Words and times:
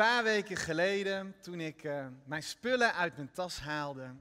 paar 0.00 0.22
weken 0.22 0.56
geleden, 0.56 1.34
toen 1.40 1.60
ik 1.60 1.84
uh, 1.84 2.06
mijn 2.24 2.42
spullen 2.42 2.94
uit 2.94 3.16
mijn 3.16 3.30
tas 3.30 3.60
haalde, 3.60 4.14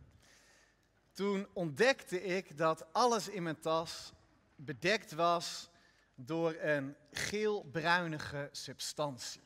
toen 1.12 1.48
ontdekte 1.54 2.24
ik 2.24 2.58
dat 2.58 2.94
alles 2.94 3.28
in 3.29 3.44
mijn 3.44 3.59
tas 3.59 4.13
bedekt 4.55 5.12
was 5.12 5.70
door 6.15 6.55
een 6.60 6.96
geel-bruinige 7.12 8.50
substantie. 8.52 9.42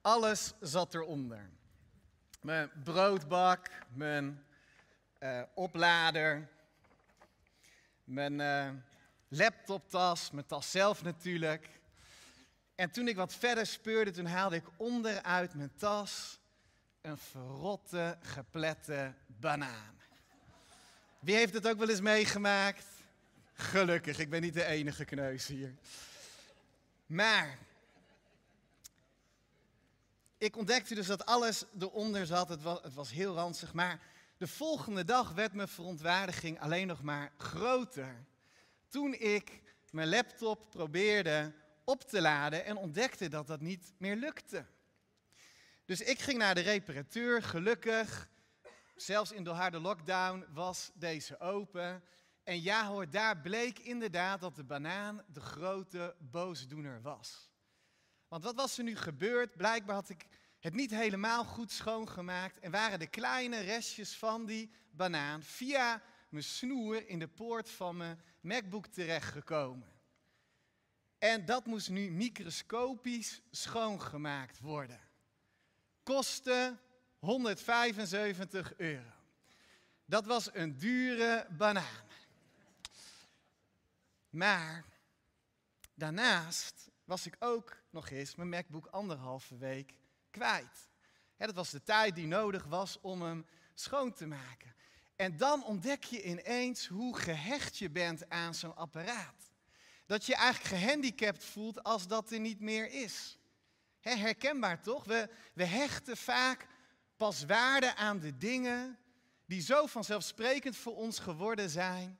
Alles 0.00 0.52
zat 0.60 0.94
eronder. 0.94 1.50
Mijn 2.40 2.70
broodbak, 2.82 3.68
mijn 3.88 4.44
uh, 5.20 5.42
oplader, 5.54 6.48
mijn 8.04 8.40
uh, 8.40 8.70
laptoptas, 9.28 10.30
mijn 10.30 10.46
tas 10.46 10.70
zelf 10.70 11.02
natuurlijk. 11.02 11.68
En 12.74 12.90
toen 12.90 13.08
ik 13.08 13.16
wat 13.16 13.34
verder 13.34 13.66
speurde, 13.66 14.10
toen 14.10 14.26
haalde 14.26 14.56
ik 14.56 14.64
onderuit 14.76 15.54
mijn 15.54 15.74
tas 15.76 16.38
een 17.00 17.18
verrotte, 17.18 18.18
geplette 18.20 19.14
banaan. 19.26 20.00
Wie 21.18 21.34
heeft 21.34 21.54
het 21.54 21.68
ook 21.68 21.78
wel 21.78 21.88
eens 21.88 22.00
meegemaakt? 22.00 22.86
Gelukkig, 23.52 24.18
ik 24.18 24.30
ben 24.30 24.40
niet 24.40 24.54
de 24.54 24.64
enige 24.64 25.04
kneus 25.04 25.46
hier. 25.46 25.74
Maar 27.06 27.58
ik 30.38 30.56
ontdekte 30.56 30.94
dus 30.94 31.06
dat 31.06 31.26
alles 31.26 31.64
eronder 31.78 32.26
zat. 32.26 32.48
Het 32.48 32.62
was, 32.62 32.82
het 32.82 32.94
was 32.94 33.10
heel 33.10 33.34
ranzig. 33.34 33.72
Maar 33.72 34.00
de 34.36 34.46
volgende 34.46 35.04
dag 35.04 35.32
werd 35.32 35.52
mijn 35.52 35.68
verontwaardiging 35.68 36.60
alleen 36.60 36.86
nog 36.86 37.02
maar 37.02 37.32
groter. 37.36 38.24
Toen 38.88 39.14
ik 39.14 39.60
mijn 39.90 40.08
laptop 40.08 40.70
probeerde 40.70 41.52
op 41.84 42.02
te 42.02 42.20
laden 42.20 42.64
en 42.64 42.76
ontdekte 42.76 43.28
dat 43.28 43.46
dat 43.46 43.60
niet 43.60 43.92
meer 43.98 44.16
lukte. 44.16 44.66
Dus 45.84 46.00
ik 46.00 46.18
ging 46.18 46.38
naar 46.38 46.54
de 46.54 46.60
reparateur, 46.60 47.42
gelukkig. 47.42 48.28
Zelfs 48.96 49.32
in 49.32 49.44
de 49.44 49.50
harde 49.50 49.80
lockdown 49.80 50.44
was 50.52 50.90
deze 50.94 51.40
open. 51.40 52.02
En 52.44 52.62
ja 52.62 52.86
hoor, 52.86 53.10
daar 53.10 53.38
bleek 53.38 53.78
inderdaad 53.78 54.40
dat 54.40 54.56
de 54.56 54.64
banaan 54.64 55.24
de 55.32 55.40
grote 55.40 56.14
boosdoener 56.18 57.02
was. 57.02 57.50
Want 58.28 58.44
wat 58.44 58.54
was 58.54 58.78
er 58.78 58.84
nu 58.84 58.96
gebeurd? 58.96 59.56
Blijkbaar 59.56 59.94
had 59.94 60.08
ik 60.08 60.26
het 60.60 60.74
niet 60.74 60.90
helemaal 60.90 61.44
goed 61.44 61.72
schoongemaakt 61.72 62.58
en 62.58 62.70
waren 62.70 62.98
de 62.98 63.06
kleine 63.06 63.60
restjes 63.60 64.16
van 64.16 64.46
die 64.46 64.70
banaan 64.90 65.42
via 65.42 66.02
mijn 66.28 66.44
snoer 66.44 67.08
in 67.08 67.18
de 67.18 67.28
poort 67.28 67.70
van 67.70 67.96
mijn 67.96 68.20
MacBook 68.40 68.86
terechtgekomen. 68.86 69.93
En 71.24 71.44
dat 71.44 71.66
moest 71.66 71.90
nu 71.90 72.10
microscopisch 72.10 73.40
schoongemaakt 73.50 74.60
worden. 74.60 75.00
Kostte 76.02 76.76
175 77.18 78.76
euro. 78.76 79.10
Dat 80.04 80.26
was 80.26 80.54
een 80.54 80.78
dure 80.78 81.46
banaan. 81.50 82.06
Maar 84.30 84.84
daarnaast 85.94 86.90
was 87.04 87.26
ik 87.26 87.36
ook 87.38 87.82
nog 87.90 88.10
eens 88.10 88.34
mijn 88.34 88.48
MacBook 88.48 88.86
anderhalve 88.86 89.56
week 89.56 89.94
kwijt. 90.30 90.88
dat 91.36 91.54
was 91.54 91.70
de 91.70 91.82
tijd 91.82 92.14
die 92.14 92.26
nodig 92.26 92.64
was 92.64 93.00
om 93.00 93.22
hem 93.22 93.46
schoon 93.74 94.12
te 94.12 94.26
maken. 94.26 94.74
En 95.16 95.36
dan 95.36 95.64
ontdek 95.64 96.04
je 96.04 96.22
ineens 96.22 96.86
hoe 96.86 97.16
gehecht 97.16 97.78
je 97.78 97.90
bent 97.90 98.28
aan 98.28 98.54
zo'n 98.54 98.76
apparaat. 98.76 99.53
Dat 100.06 100.26
je 100.26 100.34
eigenlijk 100.34 100.82
gehandicapt 100.82 101.44
voelt 101.44 101.82
als 101.82 102.06
dat 102.06 102.30
er 102.30 102.40
niet 102.40 102.60
meer 102.60 102.90
is. 102.90 103.38
herkenbaar 104.00 104.82
toch? 104.82 105.04
We, 105.04 105.28
we 105.54 105.64
hechten 105.64 106.16
vaak 106.16 106.66
pas 107.16 107.44
waarde 107.44 107.94
aan 107.94 108.18
de 108.18 108.36
dingen 108.36 108.98
die 109.46 109.60
zo 109.60 109.86
vanzelfsprekend 109.86 110.76
voor 110.76 110.96
ons 110.96 111.18
geworden 111.18 111.70
zijn 111.70 112.18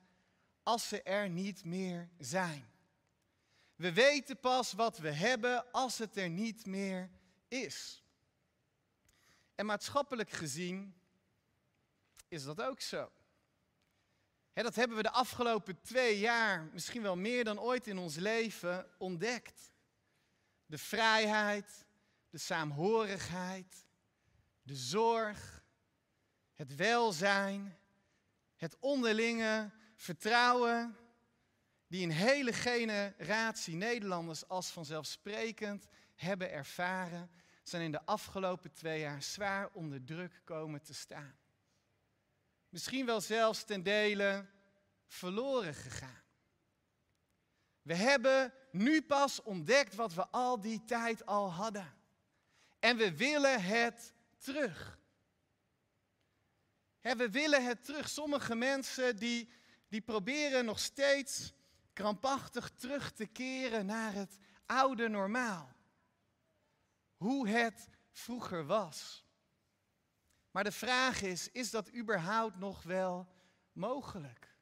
als 0.63 0.87
ze 0.87 1.01
er 1.01 1.29
niet 1.29 1.63
meer 1.63 2.09
zijn. 2.17 2.73
We 3.75 3.93
weten 3.93 4.39
pas 4.39 4.73
wat 4.73 4.97
we 4.97 5.11
hebben 5.11 5.71
als 5.71 5.97
het 5.97 6.17
er 6.17 6.29
niet 6.29 6.65
meer 6.65 7.09
is. 7.47 8.03
En 9.55 9.65
maatschappelijk 9.65 10.29
gezien 10.29 10.95
is 12.27 12.43
dat 12.43 12.61
ook 12.61 12.81
zo. 12.81 13.11
Dat 14.63 14.75
hebben 14.75 14.97
we 14.97 15.03
de 15.03 15.11
afgelopen 15.11 15.81
twee 15.81 16.19
jaar, 16.19 16.69
misschien 16.73 17.01
wel 17.01 17.15
meer 17.15 17.43
dan 17.43 17.59
ooit 17.59 17.87
in 17.87 17.97
ons 17.97 18.15
leven, 18.15 18.87
ontdekt. 18.97 19.71
De 20.65 20.77
vrijheid, 20.77 21.85
de 22.29 22.37
saamhorigheid, 22.37 23.85
de 24.61 24.75
zorg, 24.75 25.63
het 26.53 26.75
welzijn, 26.75 27.77
het 28.55 28.77
onderlinge 28.79 29.71
vertrouwen, 29.95 30.97
die 31.87 32.03
een 32.03 32.11
hele 32.11 32.53
generatie 32.53 33.75
Nederlanders 33.75 34.47
als 34.47 34.69
vanzelfsprekend 34.69 35.87
hebben 36.15 36.51
ervaren, 36.51 37.29
zijn 37.63 37.83
in 37.83 37.91
de 37.91 38.05
afgelopen 38.05 38.71
twee 38.71 38.99
jaar 38.99 39.23
zwaar 39.23 39.69
onder 39.73 40.03
druk 40.03 40.41
komen 40.43 40.81
te 40.81 40.93
staan. 40.93 41.35
Misschien 42.75 43.05
wel 43.05 43.21
zelfs 43.21 43.63
ten 43.63 43.83
dele 43.83 44.45
verloren 45.07 45.73
gegaan. 45.73 46.23
We 47.81 47.95
hebben 47.95 48.53
nu 48.71 49.01
pas 49.01 49.41
ontdekt 49.41 49.95
wat 49.95 50.13
we 50.13 50.27
al 50.27 50.61
die 50.61 50.83
tijd 50.83 51.25
al 51.25 51.51
hadden. 51.51 51.93
En 52.79 52.97
we 52.97 53.15
willen 53.15 53.63
het 53.63 54.13
terug. 54.37 54.99
we 57.01 57.29
willen 57.31 57.65
het 57.65 57.85
terug. 57.85 58.09
Sommige 58.09 58.55
mensen 58.55 59.15
die, 59.15 59.49
die 59.87 60.01
proberen 60.01 60.65
nog 60.65 60.79
steeds 60.79 61.53
krampachtig 61.93 62.69
terug 62.69 63.11
te 63.11 63.25
keren 63.25 63.85
naar 63.85 64.13
het 64.13 64.37
oude 64.65 65.07
normaal. 65.07 65.75
Hoe 67.17 67.47
het 67.47 67.89
vroeger 68.11 68.65
was. 68.65 69.24
Maar 70.55 70.63
de 70.63 70.71
vraag 70.71 71.21
is, 71.21 71.49
is 71.51 71.69
dat 71.69 71.93
überhaupt 71.93 72.57
nog 72.57 72.83
wel 72.83 73.27
mogelijk? 73.71 74.53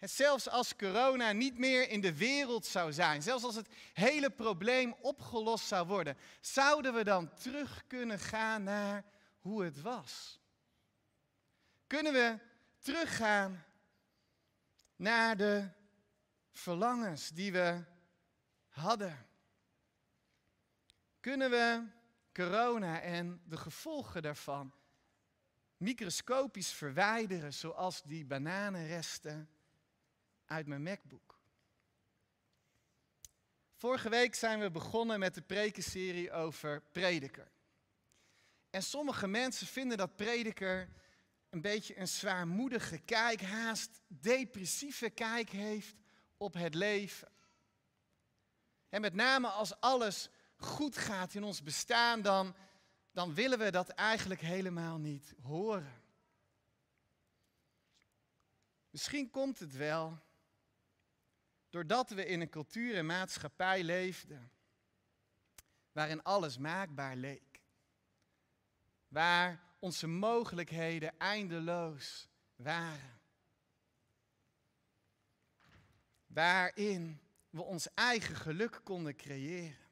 zelfs 0.00 0.48
als 0.48 0.76
corona 0.76 1.32
niet 1.32 1.58
meer 1.58 1.88
in 1.88 2.00
de 2.00 2.16
wereld 2.16 2.66
zou 2.66 2.92
zijn, 2.92 3.22
zelfs 3.22 3.44
als 3.44 3.54
het 3.54 3.68
hele 3.92 4.30
probleem 4.30 4.94
opgelost 5.00 5.66
zou 5.66 5.86
worden, 5.86 6.16
zouden 6.40 6.94
we 6.94 7.04
dan 7.04 7.34
terug 7.34 7.84
kunnen 7.86 8.18
gaan 8.18 8.62
naar 8.62 9.04
hoe 9.38 9.64
het 9.64 9.80
was? 9.80 10.40
Kunnen 11.86 12.12
we 12.12 12.38
teruggaan 12.78 13.64
naar 14.96 15.36
de 15.36 15.68
verlangens 16.52 17.28
die 17.28 17.52
we 17.52 17.84
hadden? 18.68 19.26
Kunnen 21.20 21.50
we 21.50 21.96
corona 22.38 23.00
en 23.00 23.42
de 23.44 23.56
gevolgen 23.56 24.22
daarvan 24.22 24.72
microscopisch 25.76 26.72
verwijderen, 26.72 27.54
zoals 27.54 28.02
die 28.02 28.24
bananenresten 28.24 29.50
uit 30.44 30.66
mijn 30.66 30.82
MacBook? 30.82 31.38
Vorige 33.74 34.08
week 34.08 34.34
zijn 34.34 34.60
we 34.60 34.70
begonnen 34.70 35.18
met 35.18 35.34
de 35.34 35.42
prekenserie 35.42 36.32
over 36.32 36.82
prediker. 36.82 37.50
En 38.70 38.82
sommige 38.82 39.26
mensen 39.26 39.66
vinden 39.66 39.98
dat 39.98 40.16
prediker 40.16 40.88
een 41.50 41.60
beetje 41.60 41.98
een 41.98 42.08
zwaarmoedige 42.08 42.98
kijk, 42.98 43.42
haast 43.42 44.00
depressieve 44.06 45.10
kijk 45.10 45.50
heeft 45.50 45.94
op 46.36 46.54
het 46.54 46.74
leven. 46.74 47.28
En 48.88 49.00
met 49.00 49.14
name 49.14 49.48
als 49.48 49.80
alles 49.80 50.30
goed 50.58 50.96
gaat 50.96 51.34
in 51.34 51.44
ons 51.44 51.62
bestaan, 51.62 52.22
dan, 52.22 52.54
dan 53.12 53.34
willen 53.34 53.58
we 53.58 53.70
dat 53.70 53.88
eigenlijk 53.88 54.40
helemaal 54.40 54.98
niet 54.98 55.34
horen. 55.42 56.02
Misschien 58.90 59.30
komt 59.30 59.58
het 59.58 59.76
wel 59.76 60.18
doordat 61.68 62.10
we 62.10 62.26
in 62.26 62.40
een 62.40 62.48
cultuur 62.48 62.96
en 62.96 63.06
maatschappij 63.06 63.84
leefden 63.84 64.50
waarin 65.92 66.22
alles 66.22 66.58
maakbaar 66.58 67.16
leek. 67.16 67.60
Waar 69.08 69.62
onze 69.78 70.06
mogelijkheden 70.06 71.18
eindeloos 71.18 72.28
waren. 72.56 73.20
Waarin 76.26 77.20
we 77.50 77.62
ons 77.62 77.94
eigen 77.94 78.36
geluk 78.36 78.80
konden 78.84 79.16
creëren. 79.16 79.87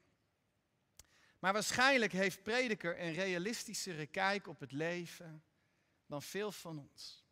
Maar 1.39 1.53
waarschijnlijk 1.53 2.13
heeft 2.13 2.43
prediker 2.43 3.01
een 3.01 3.13
realistischere 3.13 4.07
kijk 4.07 4.47
op 4.47 4.61
het 4.61 4.73
leven 4.73 5.43
dan 6.07 6.23
veel 6.23 6.53
van 6.53 6.79
ons. 6.79 7.25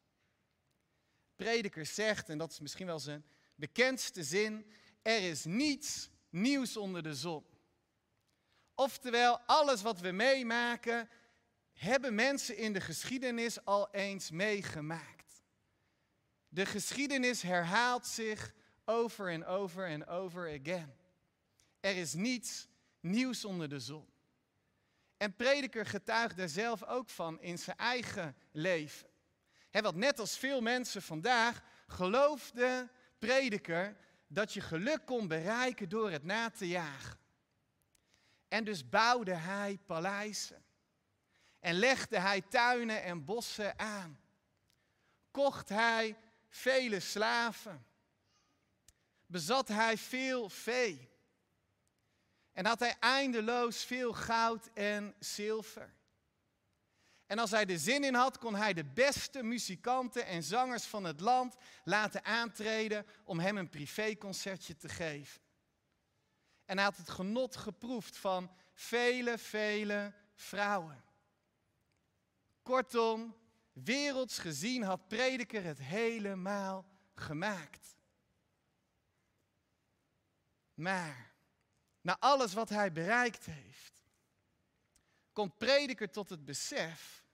Prediker 1.36 1.86
zegt, 1.86 2.28
en 2.28 2.38
dat 2.38 2.50
is 2.50 2.60
misschien 2.60 2.86
wel 2.86 2.98
zijn 2.98 3.24
bekendste 3.54 4.24
zin, 4.24 4.72
er 5.02 5.30
is 5.30 5.44
niets 5.44 6.10
nieuws 6.30 6.76
onder 6.76 7.02
de 7.02 7.14
zon. 7.14 7.44
Oftewel, 8.74 9.38
alles 9.38 9.82
wat 9.82 10.00
we 10.00 10.10
meemaken, 10.10 11.08
hebben 11.72 12.14
mensen 12.14 12.56
in 12.56 12.72
de 12.72 12.80
geschiedenis 12.80 13.64
al 13.64 13.90
eens 13.90 14.30
meegemaakt. 14.30 15.42
De 16.48 16.66
geschiedenis 16.66 17.42
herhaalt 17.42 18.06
zich 18.06 18.54
over 18.84 19.30
en 19.30 19.44
over 19.44 19.86
en 19.86 20.06
over 20.06 20.60
again. 20.60 20.94
Er 21.80 21.96
is 21.96 22.14
niets 22.14 22.66
nieuws 23.04 23.44
onder 23.44 23.68
de 23.68 23.80
zon. 23.80 24.12
En 25.16 25.36
prediker 25.36 25.86
getuigt 25.86 26.36
daar 26.36 26.48
zelf 26.48 26.84
ook 26.84 27.10
van 27.10 27.40
in 27.40 27.58
zijn 27.58 27.76
eigen 27.76 28.36
leven. 28.52 29.08
He, 29.70 29.80
want 29.80 29.96
net 29.96 30.18
als 30.18 30.38
veel 30.38 30.60
mensen 30.60 31.02
vandaag 31.02 31.62
geloofde 31.86 32.90
prediker 33.18 33.96
dat 34.26 34.52
je 34.52 34.60
geluk 34.60 35.04
kon 35.04 35.28
bereiken 35.28 35.88
door 35.88 36.10
het 36.10 36.24
na 36.24 36.50
te 36.50 36.68
jagen. 36.68 37.18
En 38.48 38.64
dus 38.64 38.88
bouwde 38.88 39.34
hij 39.34 39.78
paleizen. 39.86 40.64
En 41.60 41.74
legde 41.74 42.18
hij 42.18 42.40
tuinen 42.40 43.02
en 43.02 43.24
bossen 43.24 43.78
aan. 43.78 44.20
Kocht 45.30 45.68
hij 45.68 46.16
vele 46.48 47.00
slaven. 47.00 47.86
Bezat 49.26 49.68
hij 49.68 49.98
veel 49.98 50.48
vee. 50.48 51.13
En 52.54 52.66
had 52.66 52.80
hij 52.80 52.96
eindeloos 53.00 53.84
veel 53.84 54.12
goud 54.12 54.70
en 54.72 55.14
zilver. 55.18 55.94
En 57.26 57.38
als 57.38 57.50
hij 57.50 57.66
er 57.66 57.78
zin 57.78 58.04
in 58.04 58.14
had, 58.14 58.38
kon 58.38 58.54
hij 58.54 58.72
de 58.72 58.84
beste 58.84 59.42
muzikanten 59.42 60.26
en 60.26 60.42
zangers 60.42 60.84
van 60.84 61.04
het 61.04 61.20
land 61.20 61.56
laten 61.84 62.24
aantreden 62.24 63.06
om 63.24 63.38
hem 63.38 63.56
een 63.56 63.68
privéconcertje 63.68 64.76
te 64.76 64.88
geven. 64.88 65.40
En 66.64 66.76
hij 66.76 66.84
had 66.84 66.96
het 66.96 67.10
genot 67.10 67.56
geproefd 67.56 68.16
van 68.16 68.50
vele, 68.72 69.38
vele 69.38 70.12
vrouwen. 70.34 71.04
Kortom, 72.62 73.36
werelds 73.72 74.38
gezien 74.38 74.82
had 74.82 75.08
prediker 75.08 75.64
het 75.64 75.78
helemaal 75.78 76.86
gemaakt. 77.14 77.96
Maar, 80.74 81.33
na 82.04 82.16
alles 82.18 82.52
wat 82.52 82.68
hij 82.68 82.92
bereikt 82.92 83.44
heeft, 83.44 84.04
komt 85.32 85.58
prediker 85.58 86.10
tot 86.10 86.30
het 86.30 86.44
besef 86.44 87.24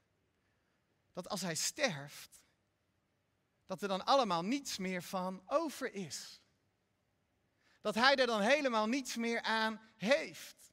dat 1.12 1.28
als 1.28 1.40
hij 1.40 1.54
sterft, 1.54 2.42
dat 3.66 3.82
er 3.82 3.88
dan 3.88 4.04
allemaal 4.04 4.42
niets 4.42 4.78
meer 4.78 5.02
van 5.02 5.42
over 5.46 5.92
is. 5.92 6.40
Dat 7.80 7.94
hij 7.94 8.16
er 8.16 8.26
dan 8.26 8.40
helemaal 8.40 8.86
niets 8.86 9.16
meer 9.16 9.42
aan 9.42 9.80
heeft. 9.96 10.72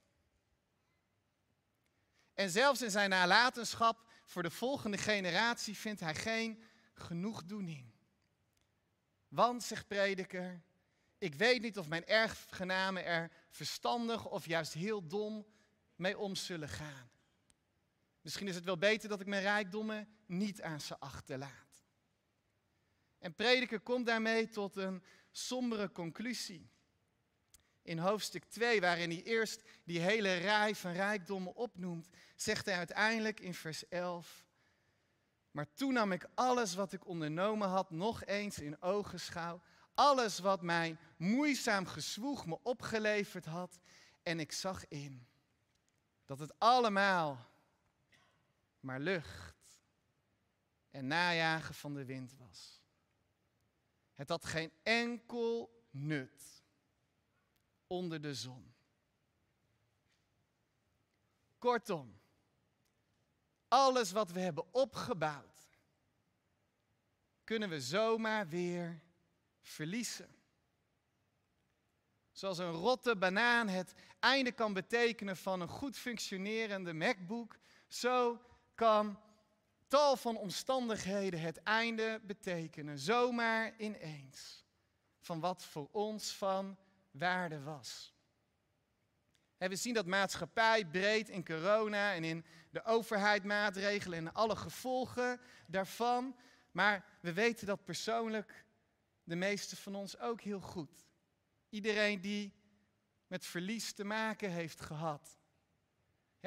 En 2.34 2.50
zelfs 2.50 2.82
in 2.82 2.92
zijn 2.92 3.10
nalatenschap 3.10 4.10
voor 4.26 4.44
de 4.44 4.52
volgende 4.52 4.98
generatie 4.98 5.78
vindt 5.78 6.00
hij 6.00 6.16
geen 6.16 6.64
genoegdoening. 6.94 7.92
Want, 9.28 9.64
zegt 9.64 9.88
prediker, 9.88 10.62
ik 11.18 11.36
weet 11.36 11.62
niet 11.62 11.78
of 11.78 11.88
mijn 11.88 12.06
erfgenamen 12.06 13.06
er 13.06 13.31
verstandig 13.50 14.25
of 14.25 14.46
juist 14.46 14.74
heel 14.74 15.08
dom 15.08 15.46
mee 15.96 16.18
om 16.18 16.36
zullen 16.36 16.69
gaan. 16.69 17.10
Misschien 18.22 18.48
is 18.48 18.56
het 18.56 18.64
wel 18.64 18.78
beter 18.78 19.10
dat 19.10 19.22
ik 19.22 19.28
mijn 19.28 19.42
rijkdommen 19.42 20.08
niet 20.25 20.62
aan 20.62 20.81
ze 20.81 21.00
achterlaat. 21.00 21.86
En 23.19 23.36
prediker 23.36 23.80
komt 23.80 24.06
daarmee 24.06 24.50
tot 24.50 24.75
een 24.75 25.04
sombere 25.31 25.92
conclusie. 25.92 26.69
In 27.81 27.98
hoofdstuk 27.98 28.44
2, 28.44 28.81
waarin 28.81 29.10
hij 29.10 29.24
eerst 29.24 29.62
die 29.84 30.00
hele 30.00 30.34
rij 30.34 30.75
van 30.75 30.92
rijkdommen 30.92 31.56
opnoemt, 31.56 32.08
zegt 32.36 32.66
hij 32.66 32.75
uiteindelijk 32.75 33.40
in 33.40 33.54
vers 33.54 33.88
11. 33.88 34.46
Maar 35.52 35.74
toen 35.74 35.94
nam 35.94 36.12
ik 36.12 36.28
alles 36.34 36.75
wat 36.75 36.94
ik 36.94 37.08
ondernomen 37.08 37.68
had 37.68 37.92
nog 37.92 38.25
eens 38.25 38.60
in 38.60 38.81
ogenschouw. 38.81 39.62
Alles 39.98 40.40
wat 40.40 40.62
mijn 40.62 41.00
moeizaam 41.18 41.86
gezwoeg 41.86 42.46
me 42.46 42.60
opgeleverd 42.64 43.46
had. 43.46 43.80
En 44.24 44.40
ik 44.40 44.52
zag 44.52 44.88
in 44.88 45.28
dat 46.26 46.40
het 46.40 46.60
allemaal 46.60 47.50
maar 48.80 49.00
lucht 49.00 49.82
en 50.90 51.08
najagen 51.08 51.76
van 51.76 51.94
de 51.94 52.06
wind 52.06 52.36
was. 52.38 52.82
Het 54.14 54.30
had 54.30 54.46
geen 54.46 54.72
enkel 54.84 55.84
nut 55.90 56.64
onder 57.88 58.22
de 58.22 58.34
zon. 58.34 58.76
Kortom, 61.58 62.20
alles 63.68 64.12
wat 64.12 64.32
we 64.32 64.40
hebben 64.40 64.74
opgebouwd, 64.74 65.70
kunnen 67.44 67.70
we 67.70 67.82
zomaar 67.82 68.48
weer 68.48 69.06
verliezen. 69.68 70.36
Zoals 72.31 72.58
een 72.58 72.72
rotte 72.72 73.16
banaan 73.16 73.68
het 73.68 73.94
einde 74.19 74.52
kan 74.52 74.74
betekenen 74.74 75.38
van 75.38 75.62
een 75.62 75.68
goed 75.68 75.98
functionerende 75.98 76.94
MacBook, 76.94 77.58
zo 77.88 78.42
kan 78.75 79.19
tal 79.88 80.16
van 80.16 80.38
omstandigheden 80.38 81.40
het 81.42 81.64
einde 81.64 82.22
betekenen, 82.24 83.00
zomaar 83.00 83.74
ineens, 83.78 84.66
van 85.19 85.40
wat 85.40 85.66
voor 85.66 85.88
ons 85.92 86.31
van 86.31 86.78
waarde 87.12 87.62
was. 87.62 88.13
we 89.58 89.75
zien 89.75 89.94
dat 89.94 90.06
maatschappij 90.06 90.86
breed 90.86 91.30
in 91.30 91.46
corona 91.46 92.13
en 92.13 92.24
in 92.24 92.46
de 92.70 92.84
overheid 92.84 93.44
maatregelen 93.44 94.20
en 94.20 94.34
alle 94.34 94.56
gevolgen 94.56 95.42
daarvan. 95.68 96.36
Maar 96.72 97.06
we 97.22 97.34
weten 97.34 97.68
dat 97.68 97.84
persoonlijk 97.84 98.66
de 99.27 99.35
meeste 99.35 99.75
van 99.75 99.95
ons 99.95 100.18
ook 100.18 100.41
heel 100.41 100.62
goed. 100.62 101.06
Iedereen 101.69 102.21
die 102.21 102.53
met 103.27 103.45
verlies 103.45 103.94
te 103.94 104.03
maken 104.03 104.51
heeft 104.51 104.81
gehad 104.81 105.38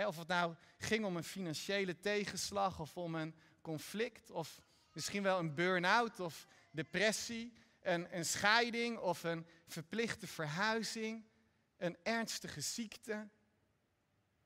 of 0.06 0.16
het 0.16 0.28
nou 0.28 0.54
ging 0.78 1.04
om 1.04 1.16
een 1.16 1.24
financiële 1.24 1.98
tegenslag 1.98 2.80
of 2.80 2.96
om 2.96 3.14
een 3.14 3.34
conflict 3.60 4.30
of 4.30 4.60
misschien 4.92 5.22
wel 5.22 5.38
een 5.38 5.54
burn-out 5.54 6.20
of 6.20 6.46
depressie, 6.70 7.52
een, 7.80 8.16
een 8.16 8.24
scheiding 8.24 8.98
of 8.98 9.22
een 9.22 9.46
verplichte 9.66 10.26
verhuizing, 10.26 11.24
een 11.76 11.96
ernstige 12.02 12.60
ziekte. 12.60 13.28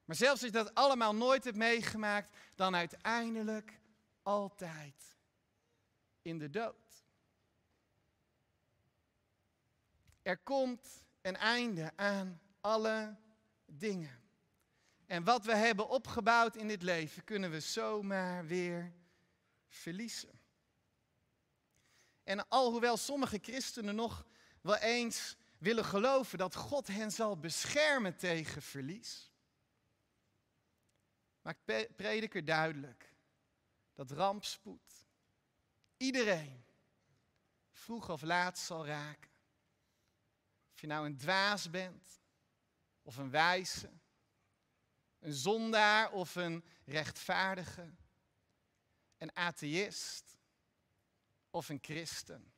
Maar 0.04 0.16
zelfs 0.16 0.42
als 0.42 0.50
je 0.50 0.56
dat 0.56 0.75
allemaal 0.75 1.14
nooit 1.14 1.44
hebt 1.44 1.56
meegemaakt, 1.56 2.36
dan 2.55 2.74
uiteindelijk 2.74 3.81
altijd 4.22 5.17
in 6.22 6.38
de 6.38 6.50
dood. 6.50 6.83
Er 10.24 10.38
komt 10.38 11.04
een 11.20 11.36
einde 11.36 11.93
aan 11.96 12.40
alle 12.60 13.16
dingen. 13.66 14.22
En 15.06 15.24
wat 15.24 15.44
we 15.44 15.54
hebben 15.54 15.88
opgebouwd 15.88 16.56
in 16.56 16.69
dit 16.69 16.82
leven 16.82 17.24
kunnen 17.24 17.50
we 17.50 17.60
zomaar 17.60 18.46
weer 18.46 18.93
verliezen. 19.69 20.40
En 22.22 22.48
alhoewel 22.48 22.96
sommige 22.96 23.38
christenen 23.43 23.94
nog 23.94 24.26
wel 24.60 24.76
eens 24.76 25.36
willen 25.58 25.84
geloven 25.84 26.38
dat 26.38 26.54
God 26.54 26.86
hen 26.86 27.12
zal 27.12 27.38
beschermen 27.38 28.16
tegen 28.16 28.62
verlies, 28.62 29.32
maakt 31.43 31.64
prediker 31.96 32.44
duidelijk 32.44 33.14
dat 33.93 34.10
rampspoed 34.10 35.06
iedereen 35.96 36.64
vroeg 37.70 38.10
of 38.10 38.22
laat 38.22 38.58
zal 38.58 38.86
raken. 38.86 39.33
Je 40.84 40.91
nou 40.91 41.06
een 41.06 41.17
dwaas 41.17 41.70
bent 41.70 42.22
of 43.03 43.17
een 43.17 43.31
wijze 43.31 43.91
een 45.19 45.32
zondaar 45.32 46.12
of 46.12 46.34
een 46.34 46.64
rechtvaardige, 46.84 47.94
een 49.19 49.36
atheïst 49.36 50.38
of 51.50 51.69
een 51.69 51.79
christen. 51.82 52.53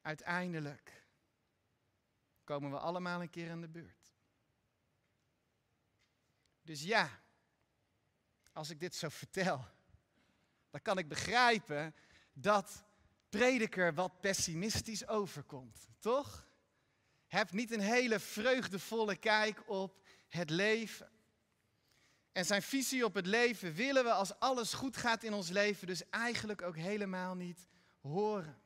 Uiteindelijk 0.00 1.06
komen 2.44 2.70
we 2.70 2.78
allemaal 2.78 3.20
een 3.20 3.30
keer 3.30 3.50
aan 3.50 3.60
de 3.60 3.68
beurt. 3.68 4.14
Dus 6.62 6.82
ja, 6.82 7.22
als 8.52 8.70
ik 8.70 8.80
dit 8.80 8.94
zo 8.94 9.08
vertel, 9.08 9.64
dan 10.70 10.82
kan 10.82 10.98
ik 10.98 11.08
begrijpen 11.08 11.94
dat 12.32 12.84
prediker 13.28 13.94
wat 13.94 14.20
pessimistisch 14.20 15.06
overkomt, 15.06 15.88
toch? 15.98 16.48
Heb 17.26 17.52
niet 17.52 17.70
een 17.70 17.80
hele 17.80 18.20
vreugdevolle 18.20 19.16
kijk 19.16 19.62
op 19.66 20.02
het 20.28 20.50
leven. 20.50 21.10
En 22.32 22.44
zijn 22.44 22.62
visie 22.62 23.04
op 23.04 23.14
het 23.14 23.26
leven 23.26 23.74
willen 23.74 24.04
we 24.04 24.12
als 24.12 24.38
alles 24.38 24.72
goed 24.72 24.96
gaat 24.96 25.22
in 25.22 25.32
ons 25.32 25.48
leven 25.48 25.86
dus 25.86 26.08
eigenlijk 26.10 26.62
ook 26.62 26.76
helemaal 26.76 27.34
niet 27.34 27.68
horen. 28.00 28.62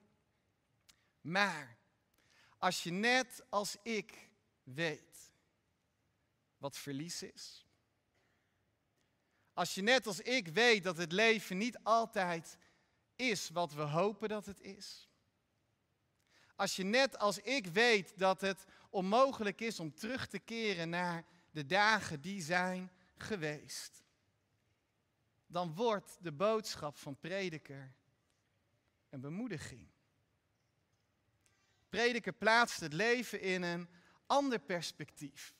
Maar 1.21 1.79
als 2.59 2.83
je 2.83 2.91
net 2.91 3.45
als 3.49 3.77
ik 3.83 4.31
weet 4.63 5.33
wat 6.59 6.77
verlies 6.77 7.23
is? 7.23 7.67
Als 9.53 9.75
je 9.75 9.83
net 9.83 10.07
als 10.07 10.21
ik 10.21 10.49
weet 10.49 10.85
dat 10.85 10.97
het 10.97 11.13
leven 11.13 11.57
niet 11.57 11.79
altijd 11.83 12.57
is 13.31 13.49
wat 13.49 13.73
we 13.73 13.83
hopen 13.83 14.29
dat 14.29 14.47
het 14.47 14.61
is. 14.61 15.09
Als 16.57 16.77
je 16.77 16.85
net 16.85 17.19
als 17.19 17.39
ik 17.39 17.67
weet 17.67 18.19
dat 18.19 18.41
het 18.41 18.65
onmogelijk 18.91 19.61
is 19.61 19.81
om 19.81 19.95
terug 19.95 20.27
te 20.27 20.39
keren 20.39 20.89
naar 20.89 21.25
de 21.51 21.67
dagen 21.67 22.21
die 22.21 22.43
zijn 22.43 22.91
geweest. 23.17 24.03
Dan 25.47 25.75
wordt 25.75 26.19
de 26.21 26.33
boodschap 26.33 26.97
van 26.97 27.19
prediker 27.19 27.93
een 29.11 29.21
bemoediging. 29.21 29.89
Prediker 31.89 32.33
plaatst 32.33 32.81
het 32.81 32.93
leven 32.93 33.41
in 33.41 33.63
een 33.63 33.89
ander 34.27 34.59
perspectief. 34.59 35.55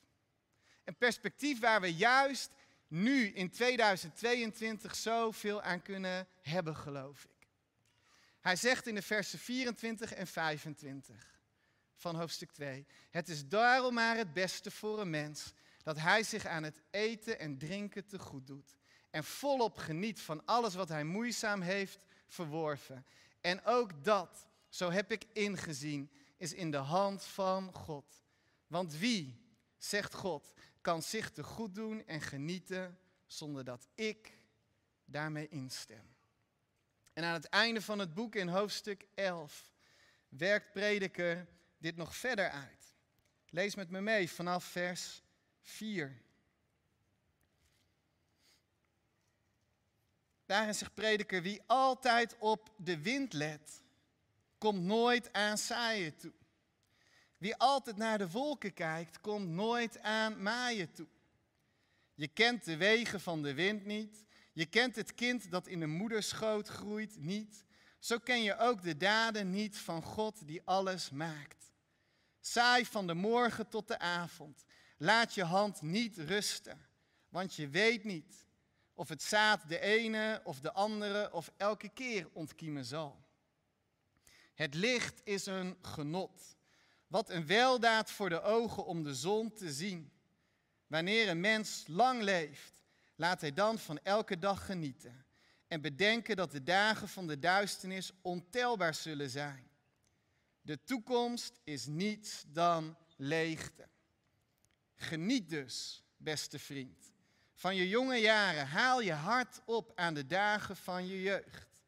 Een 0.83 0.95
perspectief 0.95 1.59
waar 1.59 1.81
we 1.81 1.93
juist 1.93 2.51
nu 2.87 3.27
in 3.27 3.49
2022 3.49 4.95
zoveel 4.95 5.61
aan 5.61 5.81
kunnen 5.81 6.27
hebben, 6.41 6.75
geloof 6.75 7.23
ik. 7.23 7.32
Hij 8.43 8.55
zegt 8.55 8.87
in 8.87 8.95
de 8.95 9.01
versen 9.01 9.39
24 9.39 10.13
en 10.13 10.27
25 10.27 11.39
van 11.95 12.15
hoofdstuk 12.15 12.51
2: 12.51 12.85
Het 13.09 13.29
is 13.29 13.47
daarom 13.47 13.93
maar 13.93 14.17
het 14.17 14.33
beste 14.33 14.71
voor 14.71 14.99
een 14.99 15.09
mens 15.09 15.53
dat 15.83 15.97
hij 15.99 16.23
zich 16.23 16.45
aan 16.45 16.63
het 16.63 16.81
eten 16.89 17.39
en 17.39 17.57
drinken 17.57 18.07
te 18.07 18.19
goed 18.19 18.47
doet 18.47 18.77
en 19.09 19.23
volop 19.23 19.77
geniet 19.77 20.21
van 20.21 20.45
alles 20.45 20.73
wat 20.73 20.89
hij 20.89 21.03
moeizaam 21.03 21.61
heeft 21.61 22.05
verworven. 22.27 23.05
En 23.41 23.65
ook 23.65 24.03
dat, 24.03 24.47
zo 24.69 24.91
heb 24.91 25.11
ik 25.11 25.25
ingezien, 25.33 26.11
is 26.37 26.53
in 26.53 26.71
de 26.71 26.77
hand 26.77 27.25
van 27.25 27.73
God. 27.73 28.23
Want 28.67 28.97
wie, 28.97 29.41
zegt 29.77 30.13
God, 30.13 30.53
kan 30.81 31.01
zich 31.01 31.31
te 31.31 31.43
goed 31.43 31.75
doen 31.75 32.05
en 32.05 32.21
genieten 32.21 32.99
zonder 33.25 33.63
dat 33.63 33.87
ik 33.95 34.37
daarmee 35.05 35.49
instem? 35.49 36.12
En 37.13 37.23
aan 37.23 37.33
het 37.33 37.45
einde 37.45 37.81
van 37.81 37.99
het 37.99 38.13
boek 38.13 38.35
in 38.35 38.47
hoofdstuk 38.47 39.05
11 39.13 39.69
werkt 40.29 40.71
prediker 40.71 41.47
dit 41.77 41.95
nog 41.95 42.15
verder 42.15 42.49
uit. 42.49 42.93
Lees 43.49 43.75
met 43.75 43.89
me 43.89 44.01
mee 44.01 44.29
vanaf 44.29 44.63
vers 44.63 45.21
4. 45.61 46.21
Daarin 50.45 50.73
zegt 50.73 50.93
prediker, 50.93 51.41
wie 51.41 51.61
altijd 51.65 52.35
op 52.37 52.73
de 52.77 53.01
wind 53.01 53.33
let, 53.33 53.83
komt 54.57 54.81
nooit 54.81 55.33
aan 55.33 55.57
saaien 55.57 56.15
toe. 56.15 56.33
Wie 57.37 57.55
altijd 57.55 57.97
naar 57.97 58.17
de 58.17 58.29
wolken 58.29 58.73
kijkt, 58.73 59.21
komt 59.21 59.47
nooit 59.47 59.99
aan 59.99 60.41
maaien 60.41 60.91
toe. 60.91 61.07
Je 62.13 62.27
kent 62.27 62.65
de 62.65 62.77
wegen 62.77 63.21
van 63.21 63.41
de 63.41 63.53
wind 63.53 63.85
niet. 63.85 64.23
Je 64.53 64.65
kent 64.65 64.95
het 64.95 65.13
kind 65.13 65.51
dat 65.51 65.67
in 65.67 65.79
de 65.79 65.87
moederschoot 65.87 66.67
groeit 66.67 67.17
niet. 67.17 67.65
Zo 67.99 68.17
ken 68.17 68.43
je 68.43 68.57
ook 68.57 68.81
de 68.81 68.97
daden 68.97 69.49
niet 69.49 69.77
van 69.77 70.03
God 70.03 70.47
die 70.47 70.61
alles 70.65 71.09
maakt. 71.09 71.71
Saai 72.39 72.85
van 72.85 73.07
de 73.07 73.13
morgen 73.13 73.69
tot 73.69 73.87
de 73.87 73.99
avond. 73.99 74.65
Laat 74.97 75.33
je 75.33 75.43
hand 75.43 75.81
niet 75.81 76.17
rusten, 76.17 76.85
want 77.29 77.55
je 77.55 77.67
weet 77.67 78.03
niet 78.03 78.47
of 78.93 79.09
het 79.09 79.23
zaad 79.23 79.67
de 79.67 79.79
ene 79.79 80.41
of 80.43 80.59
de 80.59 80.71
andere 80.71 81.33
of 81.33 81.51
elke 81.57 81.89
keer 81.89 82.29
ontkiemen 82.33 82.85
zal. 82.85 83.25
Het 84.53 84.73
licht 84.73 85.21
is 85.23 85.45
een 85.45 85.77
genot. 85.81 86.57
Wat 87.07 87.29
een 87.29 87.45
weldaad 87.45 88.11
voor 88.11 88.29
de 88.29 88.41
ogen 88.41 88.85
om 88.85 89.03
de 89.03 89.15
zon 89.15 89.53
te 89.53 89.73
zien. 89.73 90.11
Wanneer 90.87 91.29
een 91.29 91.39
mens 91.39 91.83
lang 91.87 92.21
leeft, 92.21 92.82
laat 93.15 93.41
hij 93.41 93.53
dan 93.53 93.79
van 93.79 93.99
elke 94.03 94.39
dag 94.39 94.65
genieten. 94.65 95.25
En 95.67 95.81
bedenken 95.81 96.35
dat 96.35 96.51
de 96.51 96.63
dagen 96.63 97.07
van 97.07 97.27
de 97.27 97.39
duisternis 97.39 98.11
ontelbaar 98.21 98.93
zullen 98.93 99.29
zijn. 99.29 99.71
De 100.61 100.83
toekomst 100.83 101.59
is 101.63 101.85
niets 101.85 102.43
dan 102.47 102.97
leegte. 103.15 103.87
Geniet 104.95 105.49
dus, 105.49 106.03
beste 106.17 106.59
vriend, 106.59 107.11
van 107.53 107.75
je 107.75 107.89
jonge 107.89 108.17
jaren. 108.17 108.67
Haal 108.67 109.01
je 109.01 109.13
hart 109.13 109.61
op 109.65 109.91
aan 109.95 110.13
de 110.13 110.25
dagen 110.25 110.77
van 110.77 111.07
je 111.07 111.21
jeugd. 111.21 111.81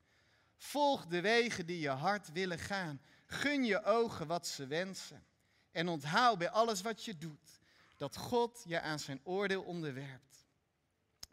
Volg 0.57 1.05
de 1.05 1.21
wegen 1.21 1.65
die 1.65 1.79
je 1.79 1.89
hart 1.89 2.31
willen 2.31 2.59
gaan. 2.59 3.01
Gun 3.25 3.63
je 3.63 3.83
ogen 3.83 4.27
wat 4.27 4.47
ze 4.47 4.67
wensen. 4.67 5.25
En 5.71 5.87
onthoud 5.87 6.37
bij 6.37 6.49
alles 6.49 6.81
wat 6.81 7.05
je 7.05 7.17
doet 7.17 7.59
dat 7.97 8.17
God 8.17 8.63
je 8.65 8.81
aan 8.81 8.99
zijn 8.99 9.19
oordeel 9.23 9.63
onderwerpt. 9.63 10.44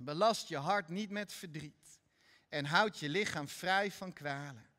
Belast 0.04 0.48
je 0.48 0.56
hart 0.56 0.88
niet 0.88 1.10
met 1.10 1.32
verdriet 1.32 2.00
en 2.48 2.64
houd 2.64 2.98
je 2.98 3.08
lichaam 3.08 3.48
vrij 3.48 3.90
van 3.90 4.12
kwalen. 4.12 4.70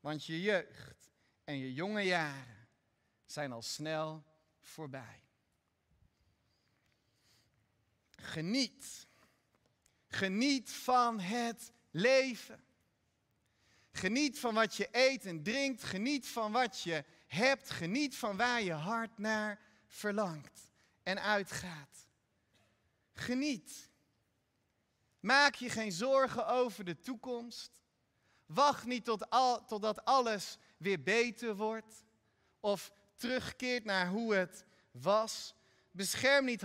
Want 0.00 0.24
je 0.24 0.40
jeugd 0.40 1.10
en 1.44 1.58
je 1.58 1.72
jonge 1.72 2.02
jaren 2.02 2.68
zijn 3.24 3.52
al 3.52 3.62
snel 3.62 4.24
voorbij. 4.60 5.22
Geniet. 8.10 9.06
Geniet 10.06 10.70
van 10.70 11.20
het 11.20 11.72
leven. 11.90 12.64
Geniet 13.92 14.38
van 14.38 14.54
wat 14.54 14.74
je 14.74 14.88
eet 14.90 15.26
en 15.26 15.42
drinkt. 15.42 15.82
Geniet 15.82 16.26
van 16.26 16.52
wat 16.52 16.80
je 16.80 17.04
hebt. 17.26 17.70
Geniet 17.70 18.16
van 18.16 18.36
waar 18.36 18.62
je 18.62 18.72
hart 18.72 19.18
naar 19.18 19.60
verlangt 19.86 20.70
en 21.02 21.22
uitgaat. 21.22 22.08
Geniet. 23.12 23.90
Maak 25.22 25.54
je 25.54 25.70
geen 25.70 25.92
zorgen 25.92 26.46
over 26.46 26.84
de 26.84 27.00
toekomst. 27.00 27.80
Wacht 28.46 28.84
niet 28.84 29.04
tot 29.04 29.30
al, 29.30 29.64
totdat 29.64 30.04
alles 30.04 30.58
weer 30.76 31.02
beter 31.02 31.56
wordt. 31.56 32.04
Of 32.60 32.92
terugkeert 33.16 33.84
naar 33.84 34.08
hoe 34.08 34.34
het 34.34 34.64
was. 34.90 35.54
Bescherm 35.90 36.44
niet 36.44 36.62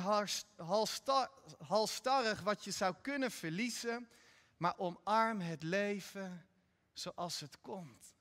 halstarrig 1.58 2.42
wat 2.42 2.64
je 2.64 2.72
zou 2.72 2.96
kunnen 3.02 3.32
verliezen, 3.32 4.10
maar 4.58 4.78
omarm 4.78 5.40
het 5.40 5.64
leven 5.64 6.48
zoals 6.94 7.40
het 7.40 7.62
komt. 7.62 8.16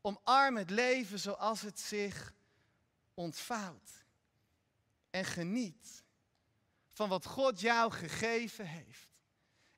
Omarm 0.00 0.56
het 0.56 0.70
leven 0.70 1.18
zoals 1.18 1.60
het 1.60 1.80
zich 1.80 2.34
ontvouwt. 3.14 4.04
En 5.10 5.24
geniet 5.24 6.02
van 6.90 7.08
wat 7.08 7.26
God 7.26 7.60
jou 7.60 7.92
gegeven 7.92 8.66
heeft. 8.66 9.13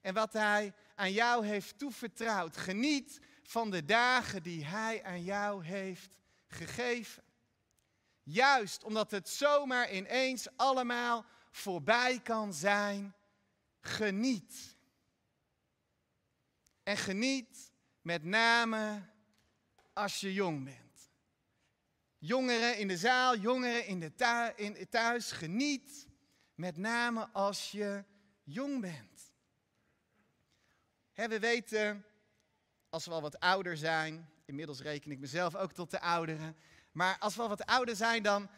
En 0.06 0.14
wat 0.14 0.32
Hij 0.32 0.72
aan 0.94 1.12
jou 1.12 1.46
heeft 1.46 1.78
toevertrouwd. 1.78 2.56
Geniet 2.56 3.20
van 3.42 3.70
de 3.70 3.84
dagen 3.84 4.42
die 4.42 4.64
Hij 4.64 5.04
aan 5.04 5.22
jou 5.22 5.64
heeft 5.64 6.18
gegeven. 6.46 7.22
Juist 8.22 8.84
omdat 8.84 9.10
het 9.10 9.28
zomaar 9.28 9.92
ineens 9.92 10.56
allemaal 10.56 11.24
voorbij 11.50 12.20
kan 12.20 12.54
zijn, 12.54 13.14
geniet. 13.80 14.76
En 16.82 16.96
geniet 16.96 17.72
met 18.02 18.24
name 18.24 19.02
als 19.92 20.20
je 20.20 20.32
jong 20.32 20.64
bent. 20.64 21.10
Jongeren 22.18 22.78
in 22.78 22.88
de 22.88 22.96
zaal, 22.96 23.36
jongeren 23.36 23.86
in 23.86 24.00
de 24.74 24.88
thuis, 24.88 25.32
geniet 25.32 26.06
met 26.54 26.76
name 26.76 27.28
als 27.32 27.70
je 27.70 28.04
jong 28.42 28.80
bent. 28.80 29.15
We 31.24 31.38
weten, 31.38 32.04
als 32.88 33.04
we 33.04 33.10
al 33.10 33.20
wat 33.20 33.40
ouder 33.40 33.76
zijn, 33.76 34.30
inmiddels 34.44 34.80
reken 34.80 35.10
ik 35.10 35.18
mezelf 35.18 35.54
ook 35.54 35.72
tot 35.72 35.90
de 35.90 36.00
ouderen, 36.00 36.56
maar 36.92 37.18
als 37.18 37.36
we 37.36 37.42
al 37.42 37.48
wat 37.48 37.66
ouder 37.66 37.96
zijn, 37.96 38.22
dan, 38.22 38.50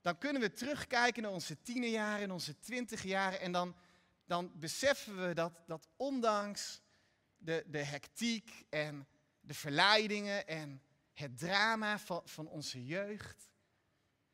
dan 0.00 0.18
kunnen 0.18 0.42
we 0.42 0.52
terugkijken 0.52 1.22
naar 1.22 1.32
onze 1.32 1.62
tienerjaren 1.62 2.22
en 2.22 2.30
onze 2.30 2.58
twintigjaren. 2.58 3.40
En 3.40 3.52
dan, 3.52 3.76
dan 4.24 4.58
beseffen 4.58 5.28
we 5.28 5.34
dat, 5.34 5.52
dat 5.66 5.88
ondanks 5.96 6.80
de, 7.36 7.64
de 7.66 7.82
hectiek 7.82 8.64
en 8.70 9.08
de 9.40 9.54
verleidingen 9.54 10.46
en 10.46 10.82
het 11.12 11.38
drama 11.38 11.98
van, 11.98 12.22
van 12.24 12.46
onze 12.46 12.84
jeugd, 12.84 13.50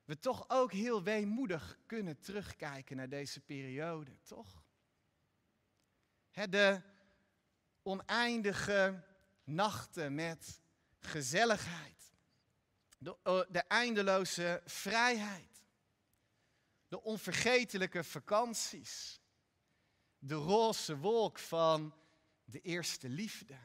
we 0.04 0.18
toch 0.18 0.44
ook 0.48 0.72
heel 0.72 1.02
weemoedig 1.02 1.78
kunnen 1.86 2.18
terugkijken 2.18 2.96
naar 2.96 3.08
deze 3.08 3.40
periode, 3.40 4.18
toch? 4.22 4.62
de 6.32 6.82
oneindige 7.82 9.02
nachten 9.44 10.14
met 10.14 10.60
gezelligheid 10.98 11.92
de, 13.02 13.16
eh, 13.22 13.40
de 13.48 13.58
eindeloze 13.58 14.62
vrijheid. 14.64 15.64
De 16.88 17.02
onvergetelijke 17.02 18.04
vakanties. 18.04 19.20
De 20.18 20.34
roze 20.34 20.98
wolk 20.98 21.38
van 21.38 21.94
de 22.44 22.60
eerste 22.60 23.08
liefde. 23.08 23.58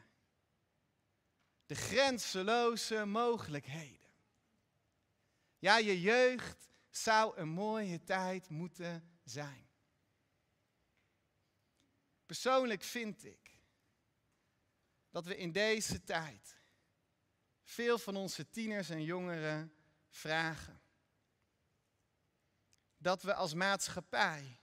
De 1.66 1.74
grenzeloze 1.74 3.04
mogelijkheden. 3.04 4.08
Ja, 5.58 5.76
je 5.76 6.00
jeugd 6.00 6.70
zou 6.90 7.36
een 7.36 7.48
mooie 7.48 8.04
tijd 8.04 8.48
moeten 8.48 9.18
zijn. 9.24 9.68
Persoonlijk 12.26 12.82
vind 12.82 13.24
ik 13.24 13.57
dat 15.18 15.26
we 15.26 15.36
in 15.36 15.52
deze 15.52 16.04
tijd 16.04 16.56
veel 17.62 17.98
van 17.98 18.16
onze 18.16 18.50
tieners 18.50 18.90
en 18.90 19.02
jongeren 19.02 19.72
vragen. 20.08 20.80
Dat 22.96 23.22
we 23.22 23.34
als 23.34 23.54
maatschappij 23.54 24.60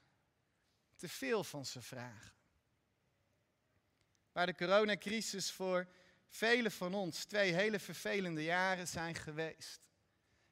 te 0.95 1.09
veel 1.09 1.43
van 1.43 1.65
ze 1.65 1.81
vragen. 1.81 2.35
Waar 4.31 4.45
de 4.45 4.55
coronacrisis 4.55 5.51
voor 5.51 5.87
velen 6.27 6.71
van 6.71 6.93
ons 6.93 7.25
twee 7.25 7.53
hele 7.53 7.79
vervelende 7.79 8.43
jaren 8.43 8.87
zijn 8.87 9.15
geweest, 9.15 9.89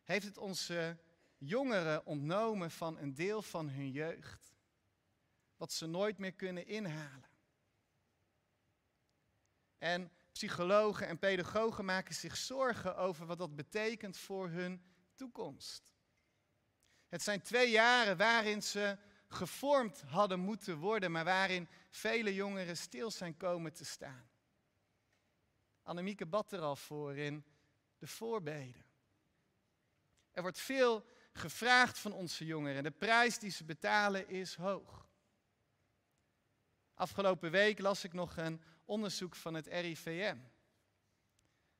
heeft 0.04 0.26
het 0.26 0.38
onze 0.38 0.98
jongeren 1.38 2.06
ontnomen 2.06 2.72
van 2.72 2.98
een 2.98 3.14
deel 3.14 3.42
van 3.42 3.70
hun 3.70 3.92
jeugd, 3.92 4.56
wat 5.58 5.72
ze 5.72 5.86
nooit 5.86 6.18
meer 6.18 6.34
kunnen 6.34 6.68
inhalen. 6.68 7.33
En 9.84 10.12
psychologen 10.32 11.08
en 11.08 11.20
pedagogen 11.20 11.86
maken 11.86 12.16
zich 12.16 12.38
zorgen 12.38 12.96
over 12.96 13.26
wat 13.26 13.38
dat 13.38 13.56
betekent 13.56 14.18
voor 14.18 14.50
hun 14.50 14.84
toekomst. 15.16 15.94
Het 17.08 17.22
zijn 17.22 17.42
twee 17.42 17.70
jaren 17.70 18.18
waarin 18.18 18.62
ze 18.62 18.98
gevormd 19.28 20.02
hadden 20.02 20.40
moeten 20.40 20.78
worden, 20.78 21.12
maar 21.12 21.24
waarin 21.24 21.68
vele 21.90 22.34
jongeren 22.34 22.78
stil 22.78 23.12
zijn 23.12 23.38
komen 23.38 23.74
te 23.74 23.86
staan. 23.86 24.30
Annemieke 25.82 26.26
bad 26.26 26.52
er 26.52 26.62
al 26.62 26.76
voor 26.76 27.18
in 27.18 27.46
de 27.98 28.08
voorbeden. 28.08 28.86
Er 30.32 30.42
wordt 30.42 30.60
veel 30.60 31.06
gevraagd 31.34 32.00
van 32.00 32.14
onze 32.14 32.46
jongeren. 32.46 32.84
De 32.84 32.92
prijs 32.92 33.40
die 33.40 33.52
ze 33.52 33.64
betalen 33.64 34.28
is 34.28 34.56
hoog. 34.56 35.08
Afgelopen 36.94 37.52
week 37.52 37.80
las 37.80 38.04
ik 38.04 38.14
nog 38.14 38.38
een 38.38 38.62
onderzoek 38.86 39.36
van 39.36 39.54
het 39.54 39.68
RIVM. 39.68 40.38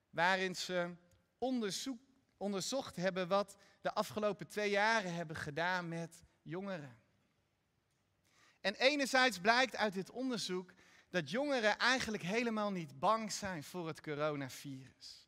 Waarin 0.10 0.56
ze 0.56 0.96
onderzoek, 1.38 2.00
onderzocht 2.38 2.96
hebben 2.96 3.28
wat 3.28 3.56
de 3.82 3.94
afgelopen 3.94 4.48
twee 4.48 4.70
jaren 4.70 5.14
hebben 5.14 5.36
gedaan 5.36 5.88
met 5.88 6.24
jongeren. 6.42 7.02
En 8.60 8.76
enerzijds 8.76 9.40
blijkt 9.40 9.76
uit 9.76 9.94
dit 9.94 10.10
onderzoek 10.10 10.74
dat 11.10 11.30
jongeren 11.30 11.78
eigenlijk 11.78 12.24
helemaal 12.24 12.72
niet 12.72 13.00
bang 13.00 13.32
zijn 13.32 13.64
voor 13.64 13.88
het 13.88 14.02
coronavirus. 14.02 15.28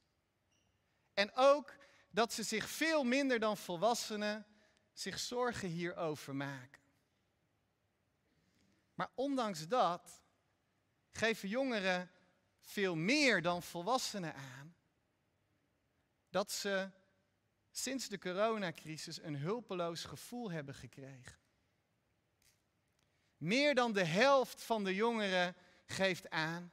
En 1.14 1.32
ook 1.34 1.76
dat 2.10 2.34
ze 2.34 2.44
zich 2.44 2.70
veel 2.70 3.04
minder 3.04 3.40
dan 3.40 3.58
volwassenen 3.58 4.46
zich 4.94 5.20
zorgen 5.20 5.70
hierover 5.70 6.36
maken. 6.36 6.82
Maar 8.94 9.10
ondanks 9.16 9.68
dat 9.68 10.22
geven 11.18 11.50
jongeren 11.50 12.12
veel 12.60 12.96
meer 12.96 13.42
dan 13.42 13.64
volwassenen 13.64 14.36
aan 14.36 14.76
dat 16.30 16.52
ze 16.52 16.90
sinds 17.72 18.08
de 18.08 18.18
coronacrisis 18.18 19.22
een 19.22 19.36
hulpeloos 19.36 20.04
gevoel 20.04 20.52
hebben 20.52 20.76
gekregen. 20.76 21.38
Meer 23.38 23.76
dan 23.76 23.94
de 23.94 24.04
helft 24.04 24.64
van 24.64 24.84
de 24.84 24.96
jongeren 24.96 25.56
geeft 25.86 26.30
aan 26.30 26.72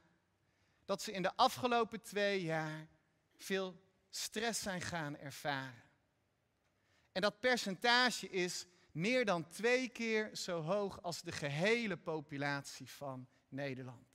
dat 0.85 1.01
ze 1.01 1.11
in 1.11 1.21
de 1.21 1.35
afgelopen 1.35 2.01
twee 2.01 2.41
jaar 2.41 2.87
veel 3.35 3.81
stress 4.09 4.61
zijn 4.61 4.81
gaan 4.81 5.17
ervaren. 5.17 5.83
En 7.11 7.21
dat 7.21 7.39
percentage 7.39 8.29
is 8.29 8.65
meer 8.91 9.25
dan 9.25 9.47
twee 9.47 9.89
keer 9.89 10.35
zo 10.35 10.61
hoog 10.61 11.01
als 11.01 11.21
de 11.21 11.31
gehele 11.31 11.97
populatie 11.97 12.89
van 12.89 13.27
Nederland. 13.47 14.12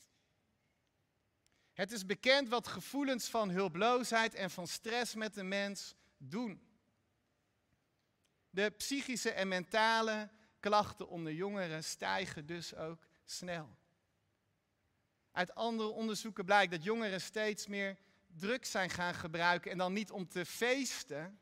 Het 1.78 1.92
is 1.92 2.06
bekend 2.06 2.48
wat 2.48 2.66
gevoelens 2.66 3.28
van 3.28 3.50
hulploosheid 3.50 4.34
en 4.34 4.50
van 4.50 4.66
stress 4.66 5.14
met 5.14 5.34
de 5.34 5.42
mens 5.42 5.94
doen. 6.16 6.62
De 8.50 8.70
psychische 8.70 9.30
en 9.30 9.48
mentale 9.48 10.30
klachten 10.60 11.08
onder 11.08 11.32
jongeren 11.32 11.84
stijgen 11.84 12.46
dus 12.46 12.74
ook 12.74 13.06
snel. 13.24 13.76
Uit 15.32 15.54
andere 15.54 15.88
onderzoeken 15.88 16.44
blijkt 16.44 16.72
dat 16.72 16.84
jongeren 16.84 17.20
steeds 17.20 17.66
meer 17.66 17.96
drugs 18.26 18.70
zijn 18.70 18.90
gaan 18.90 19.14
gebruiken 19.14 19.70
en 19.70 19.78
dan 19.78 19.92
niet 19.92 20.10
om 20.10 20.28
te 20.28 20.44
feesten, 20.44 21.40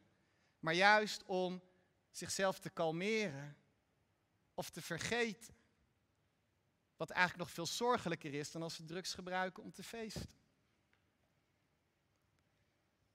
maar 0.58 0.74
juist 0.74 1.22
om 1.24 1.62
zichzelf 2.10 2.58
te 2.58 2.70
kalmeren 2.70 3.56
of 4.54 4.70
te 4.70 4.82
vergeten. 4.82 5.55
Wat 6.96 7.10
eigenlijk 7.10 7.44
nog 7.44 7.54
veel 7.54 7.66
zorgelijker 7.66 8.34
is 8.34 8.50
dan 8.50 8.62
als 8.62 8.74
ze 8.74 8.84
drugs 8.84 9.14
gebruiken 9.14 9.62
om 9.62 9.72
te 9.72 9.82
feesten. 9.82 10.30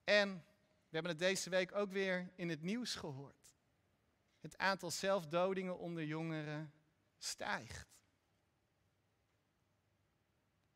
En 0.03 0.45
we 0.89 0.97
hebben 0.97 1.11
het 1.11 1.19
deze 1.19 1.49
week 1.49 1.75
ook 1.75 1.91
weer 1.91 2.31
in 2.35 2.49
het 2.49 2.61
nieuws 2.61 2.95
gehoord. 2.95 3.55
Het 4.39 4.57
aantal 4.57 4.91
zelfdodingen 4.91 5.77
onder 5.77 6.03
jongeren 6.03 6.73
stijgt. 7.17 7.89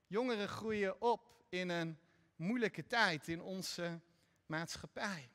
Jongeren 0.08 0.48
groeien 0.48 1.02
op 1.02 1.44
in 1.50 1.70
een 1.70 2.00
moeilijke 2.36 2.88
tijd 2.88 3.28
in 3.28 3.42
onze 3.42 4.02
maatschappij. 4.46 5.30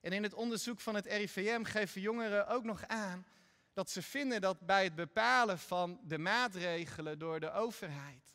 En 0.00 0.12
in 0.12 0.22
het 0.22 0.34
onderzoek 0.34 0.80
van 0.80 0.94
het 0.94 1.06
RIVM 1.06 1.62
geven 1.62 2.00
jongeren 2.00 2.46
ook 2.46 2.64
nog 2.64 2.86
aan 2.86 3.26
dat 3.74 3.90
ze 3.90 4.02
vinden 4.02 4.40
dat 4.40 4.60
bij 4.60 4.84
het 4.84 4.94
bepalen 4.94 5.58
van 5.58 6.00
de 6.02 6.18
maatregelen 6.18 7.18
door 7.18 7.40
de 7.40 7.50
overheid 7.50 8.34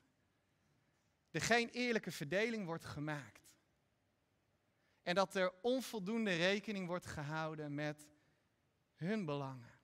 er 1.32 1.42
geen 1.42 1.70
eerlijke 1.70 2.12
verdeling 2.12 2.66
wordt 2.66 2.86
gemaakt. 2.86 3.58
En 5.04 5.16
dat 5.16 5.36
er 5.36 5.54
onvoldoende 5.62 6.36
rekening 6.36 6.88
wordt 6.88 7.06
gehouden 7.06 7.74
met 7.74 8.08
hun 8.96 9.26
belangen. 9.26 9.80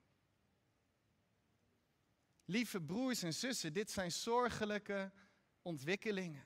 Lieve 2.45 2.81
broers 2.81 3.23
en 3.23 3.33
zussen, 3.33 3.73
dit 3.73 3.91
zijn 3.91 4.11
zorgelijke 4.11 5.11
ontwikkelingen. 5.61 6.45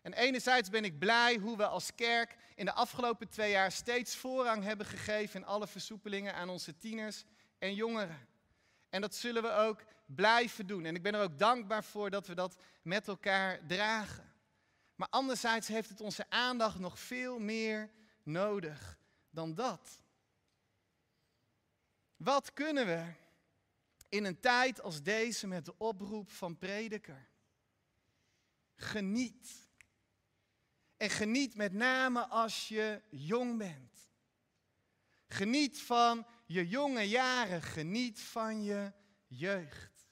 En 0.00 0.12
enerzijds 0.12 0.70
ben 0.70 0.84
ik 0.84 0.98
blij 0.98 1.36
hoe 1.36 1.56
we 1.56 1.66
als 1.66 1.94
kerk 1.94 2.36
in 2.54 2.64
de 2.64 2.72
afgelopen 2.72 3.28
twee 3.28 3.50
jaar 3.50 3.72
steeds 3.72 4.16
voorrang 4.16 4.62
hebben 4.62 4.86
gegeven 4.86 5.40
in 5.40 5.46
alle 5.46 5.66
versoepelingen 5.66 6.34
aan 6.34 6.48
onze 6.48 6.76
tieners 6.76 7.24
en 7.64 7.74
jongeren. 7.74 8.28
En 8.88 9.00
dat 9.00 9.14
zullen 9.14 9.42
we 9.42 9.50
ook 9.50 9.84
blijven 10.06 10.66
doen. 10.66 10.84
En 10.84 10.94
ik 10.94 11.02
ben 11.02 11.14
er 11.14 11.22
ook 11.22 11.38
dankbaar 11.38 11.84
voor 11.84 12.10
dat 12.10 12.26
we 12.26 12.34
dat 12.34 12.56
met 12.82 13.08
elkaar 13.08 13.66
dragen. 13.66 14.32
Maar 14.94 15.08
anderzijds 15.08 15.68
heeft 15.68 15.88
het 15.88 16.00
onze 16.00 16.30
aandacht 16.30 16.78
nog 16.78 16.98
veel 16.98 17.38
meer 17.38 17.90
nodig 18.22 18.98
dan 19.30 19.54
dat. 19.54 20.00
Wat 22.16 22.52
kunnen 22.52 22.86
we 22.86 23.12
in 24.08 24.24
een 24.24 24.40
tijd 24.40 24.80
als 24.80 25.02
deze 25.02 25.46
met 25.46 25.64
de 25.64 25.78
oproep 25.78 26.30
van 26.30 26.58
prediker? 26.58 27.28
Geniet. 28.76 29.68
En 30.96 31.10
geniet 31.10 31.54
met 31.54 31.72
name 31.72 32.26
als 32.26 32.68
je 32.68 33.02
jong 33.10 33.58
bent. 33.58 34.08
Geniet 35.28 35.82
van 35.82 36.26
je 36.44 36.68
jonge 36.68 37.08
jaren. 37.08 37.62
Geniet 37.62 38.20
van 38.20 38.62
je 38.62 38.92
jeugd. 39.26 40.08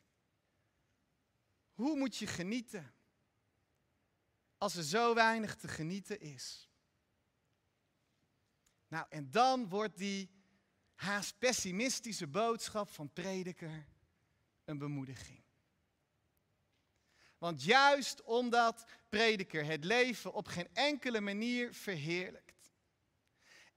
Hoe 1.73 1.97
moet 1.97 2.17
je 2.17 2.27
genieten 2.27 2.95
als 4.57 4.77
er 4.77 4.85
zo 4.85 5.15
weinig 5.15 5.57
te 5.57 5.69
genieten 5.69 6.21
is? 6.21 6.71
Nou, 8.89 9.07
en 9.09 9.31
dan 9.31 9.69
wordt 9.69 9.97
die 9.97 10.31
haast 10.95 11.39
pessimistische 11.39 12.27
boodschap 12.27 12.89
van 12.89 13.13
prediker 13.13 13.87
een 14.65 14.79
bemoediging. 14.79 15.43
Want 17.39 17.63
juist 17.63 18.23
omdat 18.23 18.85
prediker 19.09 19.65
het 19.65 19.85
leven 19.85 20.33
op 20.33 20.47
geen 20.47 20.69
enkele 20.73 21.21
manier 21.21 21.75
verheerlijkt. 21.75 22.52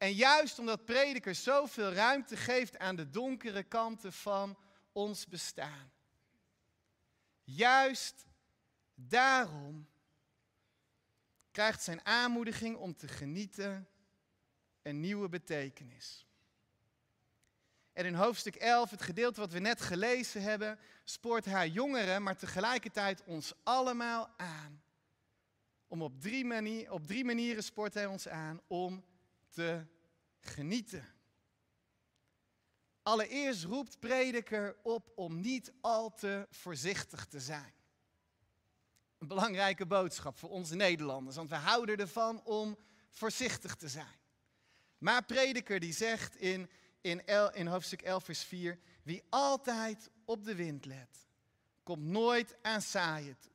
En 0.06 0.14
juist 0.14 0.60
omdat 0.60 0.86
prediker 0.86 1.36
zoveel 1.36 1.92
ruimte 1.92 2.38
geeft 2.38 2.78
aan 2.78 2.96
de 2.96 3.10
donkere 3.10 3.64
kanten 3.64 4.14
van 4.14 4.58
ons 4.92 5.28
bestaan. 5.28 5.92
Juist 7.44 8.26
daarom 8.96 9.88
krijgt 11.52 11.84
zijn 11.84 12.06
aanmoediging 12.06 12.78
om 12.78 12.96
te 12.96 13.08
genieten 13.08 13.88
een 14.82 15.00
nieuwe 15.00 15.30
betekenis. 15.30 16.26
En 17.94 18.06
in 18.06 18.14
hoofdstuk 18.14 18.56
11, 18.56 18.90
het 18.90 19.02
gedeelte 19.02 19.40
wat 19.40 19.52
we 19.52 19.60
net 19.60 19.82
gelezen 19.82 20.42
hebben, 20.42 20.80
spoort 21.04 21.46
haar 21.46 21.68
jongeren, 21.68 22.24
maar 22.24 22.38
tegelijkertijd 22.38 23.24
ons 23.24 23.54
allemaal 23.64 24.30
aan. 24.38 24.84
Om 25.88 26.02
op 26.02 26.22
drie, 26.22 26.46
manier, 26.46 26.92
op 26.92 27.08
drie 27.08 27.26
manieren 27.26 27.64
spoort 27.64 27.94
hij 27.94 28.06
ons 28.06 28.28
aan 28.28 28.62
om 28.68 29.04
te 29.50 29.94
genieten. 30.48 31.14
Allereerst 33.02 33.64
roept 33.64 34.00
prediker 34.00 34.76
op 34.84 35.12
om 35.16 35.40
niet 35.40 35.74
al 35.82 36.14
te 36.14 36.48
voorzichtig 36.50 37.26
te 37.26 37.40
zijn. 37.40 37.74
Een 39.18 39.28
belangrijke 39.28 39.86
boodschap 39.86 40.38
voor 40.38 40.50
onze 40.50 40.76
Nederlanders, 40.76 41.36
want 41.36 41.50
we 41.50 41.56
houden 41.56 41.98
ervan 41.98 42.44
om 42.44 42.78
voorzichtig 43.12 43.76
te 43.76 43.90
zijn. 43.90 44.20
Maar 44.98 45.26
prediker 45.26 45.80
die 45.80 45.94
zegt 45.94 46.36
in, 46.36 46.70
in, 47.02 47.68
hoofdstuk 47.68 48.02
11 48.02 48.24
vers 48.24 48.44
4, 48.44 48.80
wie 49.04 49.24
altijd 49.30 50.10
op 50.26 50.44
de 50.44 50.56
wind 50.56 50.86
let, 50.86 51.28
komt 51.84 52.04
nooit 52.04 52.56
aan 52.62 52.82
saaien 52.82 53.38
toe. 53.40 53.52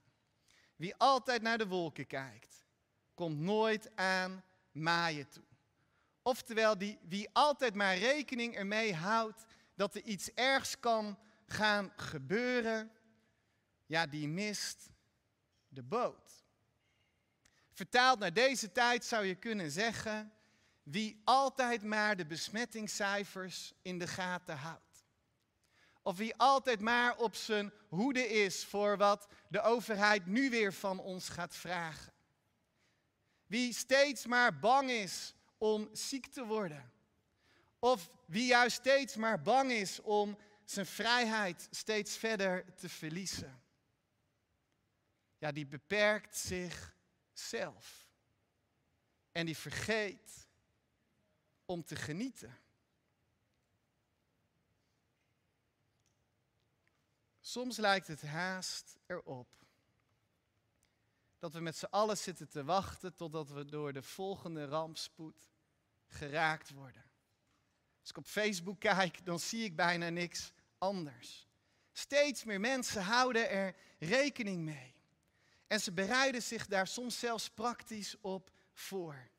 Wie 0.76 0.94
altijd 0.96 1.42
naar 1.42 1.58
de 1.58 1.66
wolken 1.66 2.06
kijkt, 2.06 2.64
komt 3.14 3.38
nooit 3.38 3.96
aan 3.96 4.44
maaien 4.72 5.28
toe. 5.28 5.49
Oftewel, 6.30 6.78
die, 6.78 6.98
wie 7.08 7.28
altijd 7.32 7.74
maar 7.74 7.96
rekening 7.96 8.56
ermee 8.56 8.94
houdt 8.94 9.44
dat 9.74 9.94
er 9.94 10.02
iets 10.02 10.30
ergs 10.34 10.80
kan 10.80 11.18
gaan 11.46 11.92
gebeuren, 11.96 12.92
ja, 13.86 14.06
die 14.06 14.28
mist 14.28 14.90
de 15.68 15.82
boot. 15.82 16.44
Vertaald 17.72 18.18
naar 18.18 18.32
deze 18.32 18.72
tijd 18.72 19.04
zou 19.04 19.24
je 19.24 19.34
kunnen 19.34 19.70
zeggen, 19.70 20.32
wie 20.82 21.20
altijd 21.24 21.82
maar 21.82 22.16
de 22.16 22.26
besmettingscijfers 22.26 23.72
in 23.82 23.98
de 23.98 24.06
gaten 24.06 24.56
houdt. 24.56 25.04
Of 26.02 26.16
wie 26.16 26.36
altijd 26.36 26.80
maar 26.80 27.16
op 27.16 27.34
zijn 27.34 27.72
hoede 27.88 28.28
is 28.28 28.64
voor 28.64 28.96
wat 28.96 29.28
de 29.48 29.60
overheid 29.60 30.26
nu 30.26 30.50
weer 30.50 30.72
van 30.72 30.98
ons 30.98 31.28
gaat 31.28 31.56
vragen. 31.56 32.12
Wie 33.46 33.72
steeds 33.72 34.26
maar 34.26 34.58
bang 34.58 34.90
is 34.90 35.34
om 35.60 35.88
ziek 35.92 36.26
te 36.26 36.44
worden. 36.44 36.92
Of 37.78 38.10
wie 38.26 38.46
juist 38.46 38.76
steeds 38.76 39.16
maar 39.16 39.42
bang 39.42 39.70
is 39.70 40.00
om 40.00 40.38
zijn 40.64 40.86
vrijheid 40.86 41.68
steeds 41.70 42.16
verder 42.16 42.74
te 42.74 42.88
verliezen. 42.88 43.62
Ja, 45.38 45.52
die 45.52 45.66
beperkt 45.66 46.36
zichzelf. 46.36 48.08
En 49.32 49.46
die 49.46 49.56
vergeet 49.56 50.48
om 51.64 51.84
te 51.84 51.96
genieten. 51.96 52.58
Soms 57.40 57.76
lijkt 57.76 58.06
het 58.06 58.22
haast 58.22 58.98
erop 59.06 59.59
dat 61.40 61.52
we 61.52 61.60
met 61.60 61.76
z'n 61.76 61.84
allen 61.90 62.18
zitten 62.18 62.48
te 62.48 62.64
wachten 62.64 63.14
totdat 63.14 63.50
we 63.50 63.64
door 63.64 63.92
de 63.92 64.02
volgende 64.02 64.64
rampspoed 64.64 65.48
geraakt 66.06 66.70
worden. 66.70 67.04
Als 68.00 68.10
ik 68.10 68.16
op 68.16 68.26
Facebook 68.26 68.80
kijk, 68.80 69.24
dan 69.24 69.40
zie 69.40 69.64
ik 69.64 69.76
bijna 69.76 70.08
niks 70.08 70.52
anders. 70.78 71.48
Steeds 71.92 72.44
meer 72.44 72.60
mensen 72.60 73.02
houden 73.02 73.50
er 73.50 73.76
rekening 73.98 74.64
mee. 74.64 74.94
En 75.66 75.80
ze 75.80 75.92
bereiden 75.92 76.42
zich 76.42 76.66
daar 76.66 76.86
soms 76.86 77.18
zelfs 77.18 77.50
praktisch 77.50 78.16
op 78.20 78.50
voor. 78.72 79.30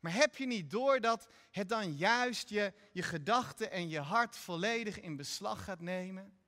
Maar 0.00 0.14
heb 0.14 0.36
je 0.36 0.46
niet 0.46 0.70
door 0.70 1.00
dat 1.00 1.28
het 1.50 1.68
dan 1.68 1.96
juist 1.96 2.48
je, 2.48 2.72
je 2.92 3.02
gedachten 3.02 3.70
en 3.70 3.88
je 3.88 4.00
hart 4.00 4.36
volledig 4.36 5.00
in 5.00 5.16
beslag 5.16 5.64
gaat 5.64 5.80
nemen? 5.80 6.38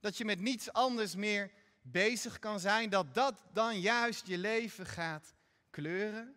Dat 0.00 0.16
je 0.16 0.24
met 0.24 0.40
niets 0.40 0.72
anders 0.72 1.14
meer 1.14 1.52
bezig 1.82 2.38
kan 2.38 2.60
zijn, 2.60 2.90
dat 2.90 3.14
dat 3.14 3.42
dan 3.52 3.80
juist 3.80 4.26
je 4.26 4.38
leven 4.38 4.86
gaat 4.86 5.34
kleuren? 5.70 6.36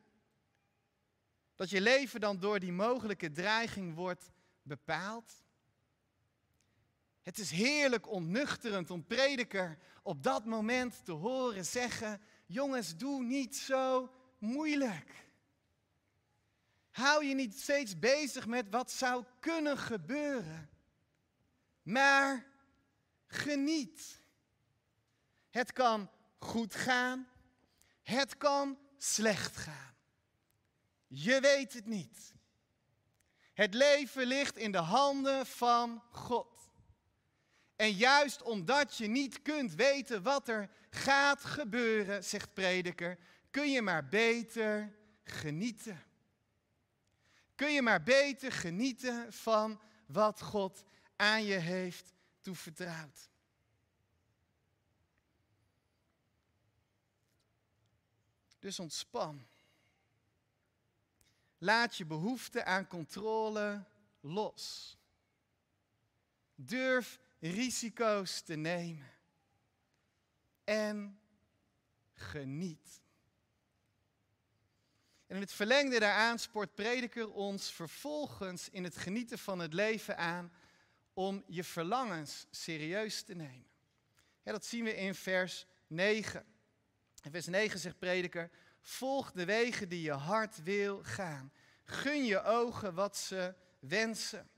Dat 1.56 1.70
je 1.70 1.82
leven 1.82 2.20
dan 2.20 2.40
door 2.40 2.60
die 2.60 2.72
mogelijke 2.72 3.32
dreiging 3.32 3.96
wordt 3.96 4.32
bepaald? 4.62 5.44
Het 7.22 7.38
is 7.38 7.52
heerlijk 7.52 8.08
ontnuchterend 8.08 8.92
om 8.92 9.06
prediker 9.06 9.78
op 10.04 10.24
dat 10.24 10.46
moment 10.46 11.06
te 11.06 11.12
horen 11.12 11.66
zeggen: 11.66 12.22
Jongens, 12.46 12.98
doe 12.98 13.24
niet 13.24 13.56
zo 13.56 14.12
moeilijk. 14.38 15.26
Hou 16.92 17.26
je 17.26 17.36
niet 17.36 17.60
steeds 17.60 18.00
bezig 18.00 18.48
met 18.48 18.70
wat 18.70 18.92
zou 18.92 19.24
kunnen 19.40 19.78
gebeuren, 19.78 20.70
maar 21.82 22.46
geniet. 23.28 24.24
Het 25.56 25.74
kan 25.74 26.10
goed 26.40 26.76
gaan, 26.76 27.28
het 28.02 28.38
kan 28.38 28.78
slecht 28.98 29.58
gaan. 29.58 29.96
Je 31.08 31.40
weet 31.40 31.74
het 31.74 31.86
niet. 31.86 32.34
Het 33.54 33.74
leven 33.74 34.26
ligt 34.26 34.58
in 34.58 34.72
de 34.72 34.78
handen 34.78 35.46
van 35.46 36.04
God. 36.10 36.70
En 37.76 37.92
juist 37.92 38.42
omdat 38.42 38.98
je 38.98 39.08
niet 39.08 39.42
kunt 39.42 39.74
weten 39.74 40.24
wat 40.24 40.48
er 40.48 40.70
gaat 40.90 41.44
gebeuren, 41.44 42.24
zegt 42.24 42.54
prediker, 42.54 43.18
kun 43.52 43.72
je 43.72 43.82
maar 43.82 44.08
beter 44.08 44.96
genieten. 45.24 46.04
Kun 47.56 47.74
je 47.74 47.82
maar 47.82 48.04
beter 48.04 48.52
genieten 48.52 49.34
van 49.34 49.82
wat 50.08 50.42
God 50.42 50.84
aan 51.16 51.44
je 51.44 51.58
heeft 51.58 52.14
toevertrouwd. 52.42 53.30
Dus 58.66 58.80
ontspan. 58.80 59.48
Laat 61.58 61.98
je 61.98 62.06
behoefte 62.06 62.64
aan 62.64 62.88
controle 62.88 63.84
los. 64.20 64.98
Durf 66.56 67.20
risico's 67.40 68.42
te 68.42 68.56
nemen. 68.56 69.12
En 70.64 71.20
geniet. 72.14 73.02
En 75.28 75.36
in 75.36 75.42
het 75.42 75.54
verlengde 75.54 76.00
daaraan 76.00 76.40
spoort 76.40 76.76
prediker 76.76 77.32
ons 77.32 77.72
vervolgens 77.72 78.70
in 78.70 78.84
het 78.84 78.98
genieten 78.98 79.40
van 79.40 79.60
het 79.60 79.74
leven 79.74 80.18
aan 80.18 80.52
om 81.14 81.44
je 81.48 81.64
verlangens 81.64 82.46
serieus 82.52 83.22
te 83.22 83.34
nemen. 83.34 83.68
Ja, 84.44 84.52
dat 84.52 84.66
zien 84.66 84.84
we 84.84 84.96
in 84.96 85.16
vers 85.16 85.66
9. 85.88 86.55
In 87.26 87.32
vers 87.32 87.46
9 87.46 87.80
zegt 87.80 88.00
prediker, 88.00 88.50
volg 88.82 89.32
de 89.32 89.46
wegen 89.46 89.90
die 89.90 90.02
je 90.02 90.12
hart 90.12 90.64
wil 90.64 91.04
gaan. 91.04 91.52
Gun 91.84 92.26
je 92.26 92.44
ogen 92.44 92.94
wat 92.94 93.18
ze 93.18 93.54
wensen. 93.80 94.50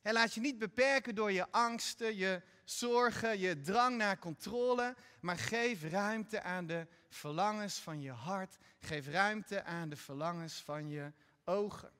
En 0.00 0.12
laat 0.12 0.34
je 0.34 0.40
niet 0.40 0.58
beperken 0.58 1.14
door 1.14 1.32
je 1.32 1.50
angsten, 1.50 2.16
je 2.16 2.42
zorgen, 2.64 3.38
je 3.38 3.60
drang 3.60 3.96
naar 3.96 4.18
controle, 4.18 4.96
maar 5.20 5.38
geef 5.38 5.82
ruimte 5.82 6.42
aan 6.42 6.66
de 6.66 6.86
verlangens 7.08 7.78
van 7.78 8.00
je 8.00 8.10
hart. 8.10 8.56
Geef 8.78 9.06
ruimte 9.06 9.62
aan 9.62 9.88
de 9.88 9.96
verlangens 9.96 10.62
van 10.62 10.88
je 10.88 11.12
ogen. 11.44 11.92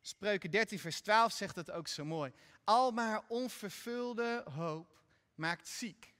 Spreuken 0.00 0.50
13, 0.50 0.78
vers 0.78 1.00
12 1.00 1.32
zegt 1.32 1.56
het 1.56 1.70
ook 1.70 1.88
zo 1.88 2.04
mooi. 2.04 2.32
Al 2.64 2.90
maar 2.90 3.22
onvervulde 3.28 4.44
hoop 4.54 4.98
maakt 5.34 5.68
ziek. 5.68 6.11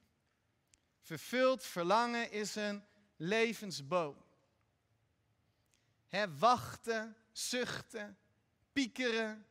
Vervuld 1.12 1.64
verlangen 1.64 2.30
is 2.30 2.54
een 2.54 2.84
levensboom. 3.16 4.16
Wachten, 6.38 7.16
zuchten, 7.32 8.18
piekeren, 8.72 9.46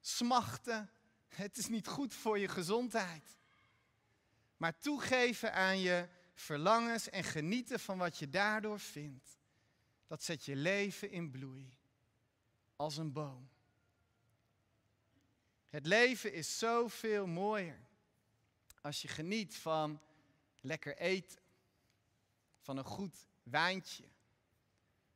smachten. 0.00 0.90
Het 1.28 1.56
is 1.56 1.68
niet 1.68 1.86
goed 1.86 2.14
voor 2.14 2.38
je 2.38 2.48
gezondheid. 2.48 3.38
Maar 4.56 4.78
toegeven 4.78 5.52
aan 5.52 5.78
je 5.78 6.08
verlangens 6.34 7.10
en 7.10 7.24
genieten 7.24 7.80
van 7.80 7.98
wat 7.98 8.18
je 8.18 8.28
daardoor 8.28 8.80
vindt, 8.80 9.38
dat 10.06 10.22
zet 10.22 10.44
je 10.44 10.56
leven 10.56 11.10
in 11.10 11.30
bloei 11.30 11.76
als 12.76 12.96
een 12.96 13.12
boom. 13.12 13.50
Het 15.68 15.86
leven 15.86 16.32
is 16.32 16.58
zoveel 16.58 17.26
mooier 17.26 17.80
als 18.80 19.02
je 19.02 19.08
geniet 19.08 19.56
van 19.56 20.00
lekker 20.62 20.96
eten, 20.96 21.40
van 22.60 22.76
een 22.76 22.84
goed 22.84 23.26
wijntje, 23.42 24.04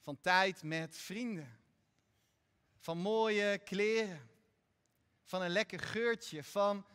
van 0.01 0.21
tijd 0.21 0.63
met 0.63 0.97
vrienden, 0.97 1.61
van 2.77 2.99
mooie 2.99 3.59
kleren, 3.59 4.31
van 5.23 5.43
een 5.43 5.51
lekker 5.51 5.81
geurtje, 5.81 6.45
van 6.45 6.87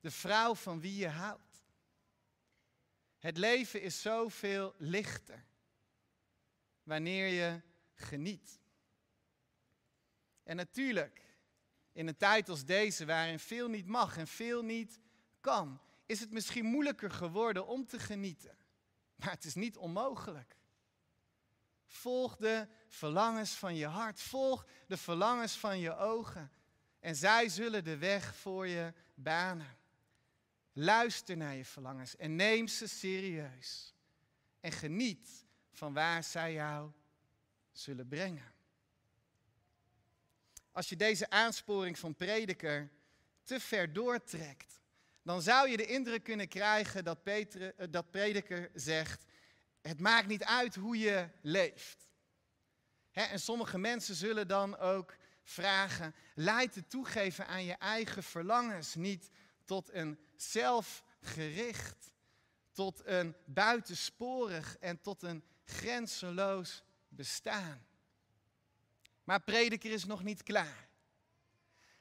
de 0.00 0.10
vrouw 0.10 0.54
van 0.54 0.80
wie 0.80 0.96
je 0.96 1.08
houdt. 1.08 1.64
Het 3.18 3.36
leven 3.36 3.82
is 3.82 4.02
zoveel 4.02 4.74
lichter 4.78 5.44
wanneer 6.82 7.26
je 7.26 7.60
geniet. 7.94 8.60
En 10.42 10.56
natuurlijk, 10.56 11.24
in 11.92 12.06
een 12.06 12.16
tijd 12.16 12.48
als 12.48 12.64
deze, 12.64 13.04
waarin 13.04 13.38
veel 13.38 13.68
niet 13.68 13.86
mag 13.86 14.16
en 14.16 14.26
veel 14.26 14.62
niet 14.62 15.00
kan, 15.40 15.80
is 16.06 16.20
het 16.20 16.30
misschien 16.30 16.64
moeilijker 16.64 17.10
geworden 17.10 17.66
om 17.66 17.86
te 17.86 17.98
genieten. 17.98 18.56
Maar 19.16 19.30
het 19.30 19.44
is 19.44 19.54
niet 19.54 19.76
onmogelijk. 19.76 20.56
Volg 21.86 22.36
de 22.36 22.68
verlangens 22.88 23.52
van 23.52 23.74
je 23.74 23.86
hart. 23.86 24.20
Volg 24.20 24.66
de 24.86 24.96
verlangens 24.96 25.52
van 25.56 25.78
je 25.78 25.96
ogen. 25.96 26.50
En 27.00 27.16
zij 27.16 27.48
zullen 27.48 27.84
de 27.84 27.96
weg 27.96 28.36
voor 28.36 28.66
je 28.66 28.92
banen. 29.14 29.76
Luister 30.72 31.36
naar 31.36 31.54
je 31.54 31.64
verlangens 31.64 32.16
en 32.16 32.36
neem 32.36 32.68
ze 32.68 32.88
serieus. 32.88 33.94
En 34.60 34.72
geniet 34.72 35.44
van 35.70 35.92
waar 35.92 36.24
zij 36.24 36.52
jou 36.52 36.90
zullen 37.72 38.08
brengen. 38.08 38.52
Als 40.72 40.88
je 40.88 40.96
deze 40.96 41.30
aansporing 41.30 41.98
van 41.98 42.14
prediker 42.14 42.90
te 43.42 43.60
ver 43.60 43.92
doortrekt, 43.92 44.80
dan 45.22 45.42
zou 45.42 45.68
je 45.68 45.76
de 45.76 45.86
indruk 45.86 46.22
kunnen 46.22 46.48
krijgen 46.48 47.04
dat, 47.04 47.22
Peter, 47.22 47.74
eh, 47.74 47.86
dat 47.90 48.10
prediker 48.10 48.70
zegt, 48.74 49.24
het 49.80 50.00
maakt 50.00 50.26
niet 50.26 50.44
uit 50.44 50.74
hoe 50.74 50.98
je 50.98 51.28
leeft. 51.40 52.10
en 53.12 53.40
sommige 53.40 53.78
mensen 53.78 54.14
zullen 54.14 54.48
dan 54.48 54.78
ook 54.78 55.16
vragen, 55.42 56.14
leidt 56.34 56.74
het 56.74 56.90
toegeven 56.90 57.46
aan 57.46 57.64
je 57.64 57.72
eigen 57.72 58.22
verlangens 58.22 58.94
niet 58.94 59.30
tot 59.64 59.92
een 59.92 60.18
zelfgericht, 60.36 62.12
tot 62.72 63.02
een 63.04 63.36
buitensporig 63.44 64.76
en 64.78 65.00
tot 65.00 65.22
een 65.22 65.44
grenzeloos 65.64 66.82
bestaan? 67.08 67.86
Maar 69.24 69.40
prediker 69.40 69.90
is 69.92 70.04
nog 70.04 70.22
niet 70.22 70.42
klaar. 70.42 70.88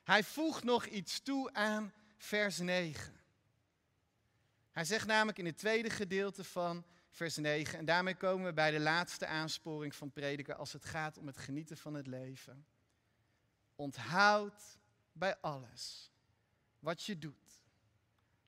Hij 0.04 0.24
voegt 0.24 0.64
nog 0.64 0.86
iets 0.86 1.20
toe 1.20 1.54
aan 1.54 1.94
vers 2.22 2.58
9. 2.60 3.20
Hij 4.72 4.86
zegt 4.86 5.08
namelijk 5.08 5.38
in 5.38 5.46
het 5.46 5.58
tweede 5.58 5.90
gedeelte 5.90 6.44
van 6.44 6.86
vers 7.10 7.38
9, 7.38 7.80
en 7.80 7.86
daarmee 7.86 8.16
komen 8.16 8.46
we 8.46 8.54
bij 8.54 8.72
de 8.72 8.80
laatste 8.80 9.26
aansporing 9.26 9.96
van 9.96 10.12
prediker 10.12 10.56
als 10.56 10.74
het 10.74 10.86
gaat 10.86 11.18
om 11.18 11.28
het 11.28 11.38
genieten 11.38 11.78
van 11.78 11.94
het 11.94 12.08
leven. 12.08 12.66
Onthoud 13.76 14.78
bij 15.12 15.38
alles 15.38 16.12
wat 16.80 17.04
je 17.04 17.18
doet, 17.18 17.64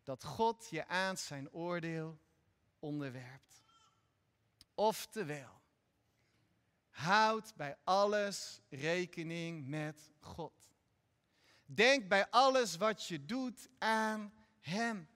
dat 0.04 0.24
God 0.24 0.68
je 0.70 0.88
aan 0.88 1.18
zijn 1.18 1.52
oordeel 1.52 2.20
onderwerpt. 2.80 3.62
Oftewel, 4.76 5.62
houd 6.90 7.56
bij 7.56 7.78
alles 7.84 8.62
rekening 8.70 9.68
met 9.68 10.12
God. 10.20 10.73
Denk 11.76 12.08
bij 12.08 12.30
alles 12.30 12.78
wat 12.78 13.08
je 13.08 13.26
doet 13.26 13.70
aan 13.80 14.34
Hem. 14.60 15.08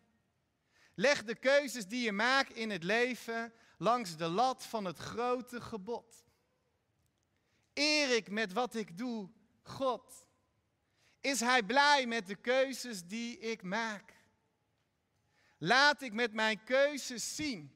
Leg 0.93 1.24
de 1.24 1.36
keuzes 1.36 1.88
die 1.88 2.04
je 2.04 2.12
maakt 2.12 2.54
in 2.54 2.70
het 2.70 2.84
leven 2.84 3.54
langs 3.78 4.17
de 4.17 4.28
lat 4.28 4.65
van 4.65 4.86
het 4.86 4.98
grote 4.98 5.62
gebod. 5.62 6.26
Eer 7.74 8.15
ik 8.15 8.30
met 8.30 8.54
wat 8.54 8.76
ik 8.76 8.98
doe 8.98 9.30
God? 9.63 10.28
Is 11.22 11.39
Hij 11.39 11.63
blij 11.63 12.06
met 12.08 12.28
de 12.28 12.36
keuzes 12.36 13.06
die 13.06 13.39
ik 13.39 13.62
maak? 13.62 14.13
Laat 15.58 16.02
ik 16.02 16.13
met 16.13 16.34
mijn 16.34 16.63
keuzes 16.63 17.36
zien 17.36 17.72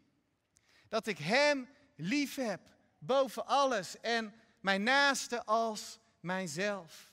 dat 0.89 1.07
ik 1.07 1.17
Hem 1.17 1.69
lief 1.95 2.35
heb 2.35 2.61
boven 2.97 3.45
alles 3.45 3.99
en 3.99 4.33
mijn 4.59 4.83
naaste 4.83 5.45
als 5.45 5.99
mijzelf. 6.19 7.10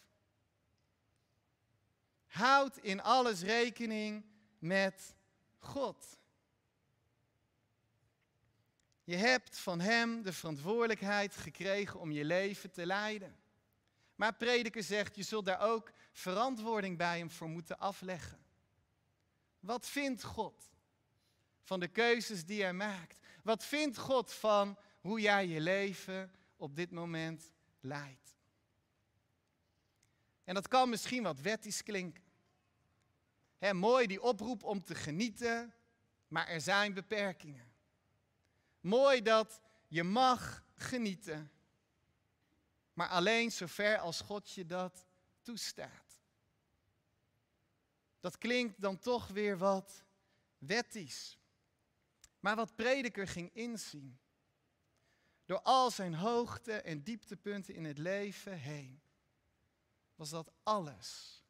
Houd 2.29 2.77
in 2.77 3.03
alles 3.03 3.43
rekening 3.43 4.25
met 4.59 5.15
God. 5.59 6.19
Je 9.05 9.17
hebt 9.17 9.59
van 9.59 9.81
Hem 9.81 10.23
de 10.23 10.33
verantwoordelijkheid 10.33 11.37
gekregen 11.37 12.01
om 12.01 12.11
je 12.11 12.25
leven 12.25 12.71
te 12.71 12.87
leiden. 12.87 13.37
Maar 14.15 14.35
prediker 14.35 14.83
zegt, 14.83 15.17
je 15.17 15.23
zult 15.23 15.45
daar 15.45 15.61
ook 15.61 15.93
verantwoording 16.13 16.97
bij 16.97 17.19
Hem 17.19 17.31
voor 17.31 17.49
moeten 17.49 17.79
afleggen. 17.79 18.39
Wat 19.61 19.89
vindt 19.89 20.23
God 20.23 20.71
van 21.63 21.81
de 21.81 21.89
keuzes 21.89 22.45
die 22.45 22.63
Hij 22.63 22.73
maakt? 22.73 23.19
Wat 23.43 23.65
vindt 23.65 23.99
God 23.99 24.33
van 24.33 24.79
hoe 25.01 25.21
jij 25.21 25.47
je 25.47 25.61
leven 25.61 26.33
op 26.57 26.77
dit 26.77 26.91
moment 26.91 27.53
leidt? 27.81 28.38
En 30.49 30.55
dat 30.55 30.69
kan 30.69 30.89
misschien 30.89 31.23
wat 31.23 31.41
wettisch 31.41 31.83
klinken. 31.83 32.25
Mooi 33.73 34.07
die 34.07 34.23
oproep 34.23 34.63
om 34.63 34.85
te 34.85 34.95
genieten, 34.95 35.75
maar 36.29 36.49
er 36.49 36.61
zijn 36.61 36.95
beperkingen. 36.95 37.73
Mooi 38.81 39.23
dat 39.23 39.61
je 39.89 40.03
mag 40.03 40.65
genieten, 40.75 41.51
maar 42.93 43.09
alleen 43.09 43.53
zover 43.53 43.99
als 43.99 44.21
God 44.21 44.51
je 44.51 44.67
dat 44.67 45.07
toestaat. 45.43 46.21
Dat 48.21 48.39
klinkt 48.39 48.81
dan 48.81 48.99
toch 48.99 49.27
weer 49.27 49.59
wat 49.59 50.05
wettisch. 50.59 51.39
Maar 52.41 52.57
wat 52.57 52.77
prediker 52.77 53.29
ging 53.29 53.55
inzien, 53.55 54.19
door 55.45 55.61
al 55.63 55.91
zijn 55.91 56.15
hoogte- 56.15 56.81
en 56.81 57.03
dieptepunten 57.03 57.75
in 57.75 57.85
het 57.85 57.99
leven 57.99 58.59
heen, 58.59 59.01
was 60.19 60.31
dat 60.31 60.51
alles 60.63 61.43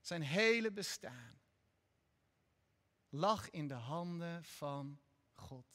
zijn 0.00 0.22
hele 0.22 0.70
bestaan 0.70 1.40
lag 3.08 3.50
in 3.50 3.68
de 3.68 3.74
handen 3.74 4.44
van 4.44 5.00
God. 5.34 5.66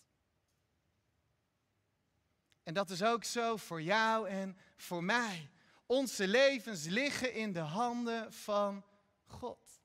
En 2.63 2.73
dat 2.73 2.89
is 2.89 3.03
ook 3.03 3.23
zo 3.23 3.57
voor 3.57 3.81
jou 3.81 4.29
en 4.29 4.57
voor 4.75 5.03
mij. 5.03 5.49
Onze 5.85 6.27
levens 6.27 6.85
liggen 6.85 7.33
in 7.33 7.53
de 7.53 7.59
handen 7.59 8.33
van 8.33 8.85
God. 9.25 9.81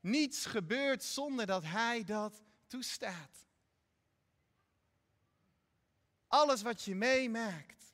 Niets 0.00 0.46
gebeurt 0.46 1.02
zonder 1.02 1.46
dat 1.46 1.62
Hij 1.64 2.04
dat 2.04 2.42
toestaat. 2.66 3.46
Alles 6.26 6.62
wat 6.62 6.82
je 6.82 6.94
meemaakt, 6.94 7.93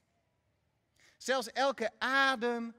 zelfs 1.23 1.47
elke 1.53 1.99
adem 1.99 2.75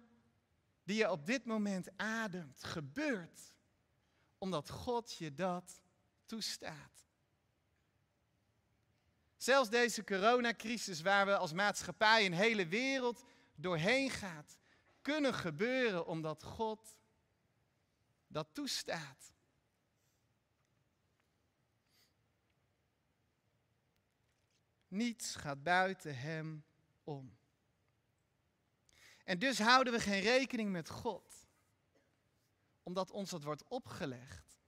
die 0.84 0.98
je 0.98 1.12
op 1.12 1.26
dit 1.26 1.46
moment 1.46 1.98
ademt, 1.98 2.64
gebeurt 2.64 3.54
omdat 4.38 4.70
God 4.70 5.14
je 5.14 5.34
dat 5.34 5.82
toestaat. 6.26 7.06
Zelfs 9.38 9.70
deze 9.70 10.04
coronacrisis 10.04 11.02
waar 11.02 11.26
we 11.26 11.38
als 11.38 11.54
maatschappij 11.54 12.26
een 12.26 12.34
hele 12.34 12.68
wereld 12.68 13.24
doorheen 13.56 14.10
gaat, 14.10 14.58
kunnen 15.02 15.34
gebeuren 15.34 16.06
omdat 16.06 16.44
God 16.44 16.98
dat 18.28 18.48
toestaat. 18.54 19.34
Niets 24.88 25.36
gaat 25.36 25.64
buiten 25.64 26.18
Hem 26.18 26.64
om. 27.04 27.40
En 29.32 29.40
dus 29.40 29.60
houden 29.60 29.94
we 29.94 30.00
geen 30.00 30.22
rekening 30.22 30.72
met 30.72 30.90
God, 30.90 31.48
omdat 32.84 33.12
ons 33.12 33.30
dat 33.30 33.44
wordt 33.44 33.64
opgelegd. 33.68 34.60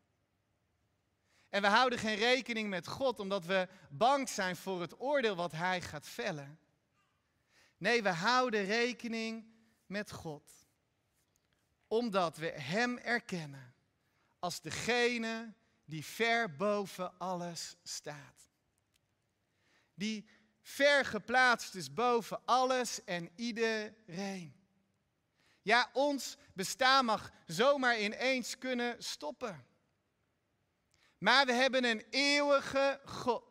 En 1.50 1.62
we 1.62 1.68
houden 1.68 2.00
geen 2.00 2.16
rekening 2.16 2.70
met 2.70 2.88
God 2.88 3.20
omdat 3.20 3.46
we 3.46 3.68
bang 3.90 4.30
zijn 4.30 4.56
voor 4.56 4.82
het 4.82 5.00
oordeel 5.00 5.36
wat 5.36 5.52
Hij 5.52 5.82
gaat 5.82 6.08
vellen. 6.08 6.60
Nee, 7.78 8.04
we 8.04 8.10
houden 8.10 8.66
rekening 8.66 9.46
met 9.86 10.12
God, 10.12 10.52
omdat 11.88 12.38
we 12.38 12.48
Hem 12.48 12.98
erkennen 12.98 13.74
als 14.40 14.62
degene 14.62 15.54
die 15.86 16.06
ver 16.06 16.56
boven 16.56 17.18
alles 17.20 17.76
staat. 17.84 18.52
Die 19.94 20.28
ver 20.64 21.06
geplaatst 21.06 21.76
is 21.76 21.94
boven 21.94 22.42
alles 22.46 23.04
en 23.04 23.30
iedereen. 23.36 24.56
Ja, 25.62 25.90
ons 25.94 26.38
bestaan 26.54 27.06
mag 27.06 27.32
zomaar 27.46 28.00
ineens 28.00 28.58
kunnen 28.58 29.04
stoppen. 29.04 29.66
Maar 31.18 31.46
we 31.46 31.54
hebben 31.54 31.84
een 31.84 32.06
eeuwige 32.10 33.02
God. 33.06 33.44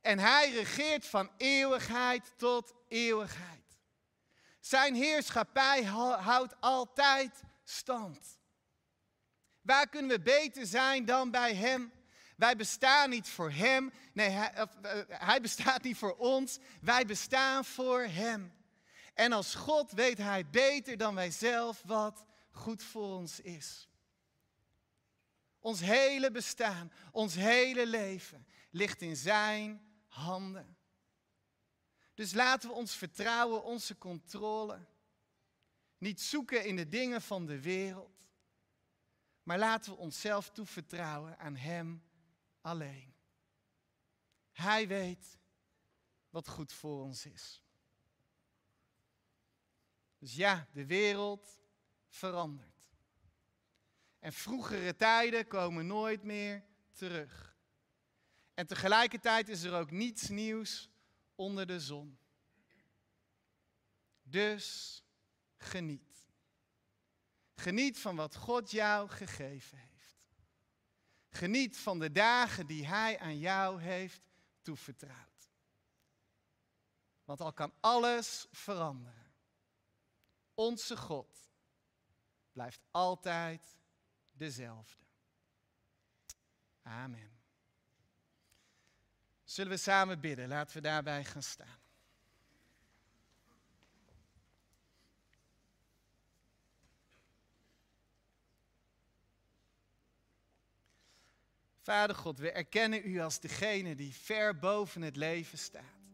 En 0.00 0.18
Hij 0.18 0.50
regeert 0.50 1.06
van 1.06 1.30
eeuwigheid 1.36 2.32
tot 2.36 2.74
eeuwigheid. 2.88 3.78
Zijn 4.60 4.94
heerschappij 4.94 5.84
houdt 5.84 6.54
altijd 6.60 7.42
stand. 7.64 8.38
Waar 9.60 9.88
kunnen 9.88 10.10
we 10.10 10.20
beter 10.20 10.66
zijn 10.66 11.04
dan 11.04 11.30
bij 11.30 11.54
Hem? 11.54 11.92
Wij 12.38 12.56
bestaan 12.56 13.10
niet 13.10 13.28
voor 13.28 13.50
Hem. 13.50 13.92
Nee, 14.12 14.28
hij, 14.28 14.52
eh, 14.52 14.66
hij, 15.08 15.40
bestaat 15.40 15.82
niet 15.82 15.96
voor 15.96 16.16
ons. 16.16 16.58
Wij 16.80 17.06
bestaan 17.06 17.64
voor 17.64 18.02
Hem. 18.02 18.52
En 19.14 19.32
als 19.32 19.54
God 19.54 19.92
weet 19.92 20.18
Hij 20.18 20.46
beter 20.46 20.96
dan 20.96 21.14
wij 21.14 21.30
zelf 21.30 21.82
wat 21.86 22.24
goed 22.50 22.82
voor 22.82 23.16
ons 23.16 23.40
is. 23.40 23.88
Ons 25.58 25.80
hele 25.80 26.30
bestaan, 26.30 26.92
ons 27.12 27.34
hele 27.34 27.86
leven 27.86 28.46
ligt 28.70 29.02
in 29.02 29.16
Zijn 29.16 29.80
handen. 30.06 30.76
Dus 32.14 32.32
laten 32.32 32.68
we 32.68 32.74
ons 32.74 32.94
vertrouwen, 32.96 33.64
onze 33.64 33.98
controle, 33.98 34.86
niet 35.98 36.20
zoeken 36.20 36.64
in 36.64 36.76
de 36.76 36.88
dingen 36.88 37.22
van 37.22 37.46
de 37.46 37.60
wereld, 37.60 38.28
maar 39.42 39.58
laten 39.58 39.92
we 39.92 39.98
onszelf 39.98 40.50
toevertrouwen 40.50 41.38
aan 41.38 41.56
Hem 41.56 42.07
alleen. 42.60 43.14
Hij 44.52 44.88
weet 44.88 45.38
wat 46.30 46.48
goed 46.48 46.72
voor 46.72 47.02
ons 47.02 47.26
is. 47.26 47.62
Dus 50.18 50.34
ja, 50.34 50.68
de 50.72 50.86
wereld 50.86 51.60
verandert. 52.08 52.76
En 54.18 54.32
vroegere 54.32 54.96
tijden 54.96 55.46
komen 55.46 55.86
nooit 55.86 56.22
meer 56.22 56.64
terug. 56.92 57.56
En 58.54 58.66
tegelijkertijd 58.66 59.48
is 59.48 59.62
er 59.62 59.72
ook 59.72 59.90
niets 59.90 60.28
nieuws 60.28 60.90
onder 61.34 61.66
de 61.66 61.80
zon. 61.80 62.18
Dus 64.22 64.98
geniet. 65.56 66.26
Geniet 67.54 67.98
van 67.98 68.16
wat 68.16 68.36
God 68.36 68.70
jou 68.70 69.08
gegeven 69.08 69.78
heeft. 69.78 69.87
Geniet 71.30 71.76
van 71.76 71.98
de 71.98 72.12
dagen 72.12 72.66
die 72.66 72.86
Hij 72.86 73.18
aan 73.18 73.38
jou 73.38 73.80
heeft 73.80 74.22
toevertrouwd. 74.62 75.50
Want 77.24 77.40
al 77.40 77.52
kan 77.52 77.72
alles 77.80 78.46
veranderen. 78.50 79.32
Onze 80.54 80.96
God 80.96 81.50
blijft 82.52 82.80
altijd 82.90 83.76
dezelfde. 84.32 85.04
Amen. 86.82 87.38
Zullen 89.44 89.72
we 89.72 89.78
samen 89.78 90.20
bidden? 90.20 90.48
Laten 90.48 90.76
we 90.76 90.82
daarbij 90.82 91.24
gaan 91.24 91.42
staan. 91.42 91.78
Vader 101.88 102.16
God, 102.16 102.38
we 102.38 102.52
erkennen 102.52 103.08
U 103.08 103.20
als 103.20 103.40
degene 103.40 103.94
die 103.94 104.14
ver 104.14 104.58
boven 104.58 105.02
het 105.02 105.16
leven 105.16 105.58
staat. 105.58 106.10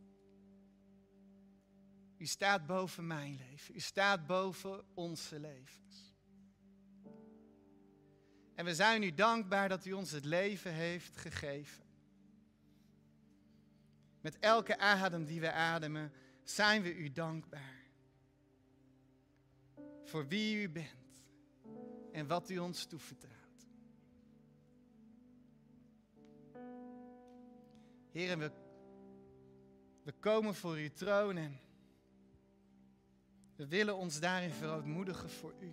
U 2.19 2.27
staat 2.27 2.67
boven 2.67 3.07
mijn 3.07 3.41
leven. 3.49 3.75
U 3.75 3.81
staat 3.81 4.27
boven 4.27 4.85
onze 4.95 5.39
levens. 5.39 6.15
En 8.55 8.65
we 8.65 8.75
zijn 8.75 9.03
u 9.03 9.15
dankbaar 9.15 9.69
dat 9.69 9.85
u 9.85 9.93
ons 9.93 10.11
het 10.11 10.25
leven 10.25 10.73
heeft 10.73 11.17
gegeven. 11.17 11.85
Met 14.21 14.39
elke 14.39 14.79
adem 14.79 15.25
die 15.25 15.41
we 15.41 15.53
ademen, 15.53 16.13
zijn 16.43 16.83
we 16.83 16.95
u 16.95 17.13
dankbaar. 17.13 17.83
Voor 20.03 20.27
wie 20.27 20.63
u 20.63 20.69
bent 20.69 21.25
en 22.13 22.27
wat 22.27 22.51
u 22.51 22.59
ons 22.59 22.85
toevertrouwt. 22.85 23.44
Heer, 28.15 28.39
we, 28.39 28.51
we 30.03 30.13
komen 30.13 30.55
voor 30.55 30.75
uw 30.75 30.91
troon 30.93 31.37
en 31.37 31.61
we 33.57 33.67
willen 33.67 33.97
ons 33.97 34.21
daarin 34.21 34.51
verootmoedigen 34.51 35.31
voor 35.31 35.55
u. 35.61 35.73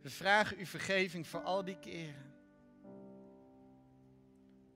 We 0.00 0.10
vragen 0.10 0.60
u 0.60 0.66
vergeving 0.66 1.26
voor 1.26 1.42
al 1.42 1.64
die 1.64 1.78
keren 1.78 2.34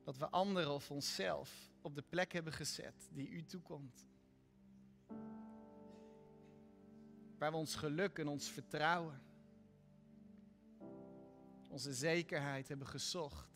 dat 0.04 0.16
we 0.16 0.28
anderen 0.28 0.72
of 0.72 0.90
onszelf 0.90 1.72
op 1.80 1.94
de 1.94 2.02
plek 2.02 2.32
hebben 2.32 2.52
gezet 2.52 3.08
die 3.12 3.28
u 3.28 3.44
toekomt. 3.44 4.08
Waar 7.38 7.50
we 7.50 7.56
ons 7.56 7.74
geluk 7.74 8.18
en 8.18 8.28
ons 8.28 8.48
vertrouwen, 8.48 9.22
onze 11.70 11.94
zekerheid 11.94 12.68
hebben 12.68 12.86
gezocht 12.86 13.53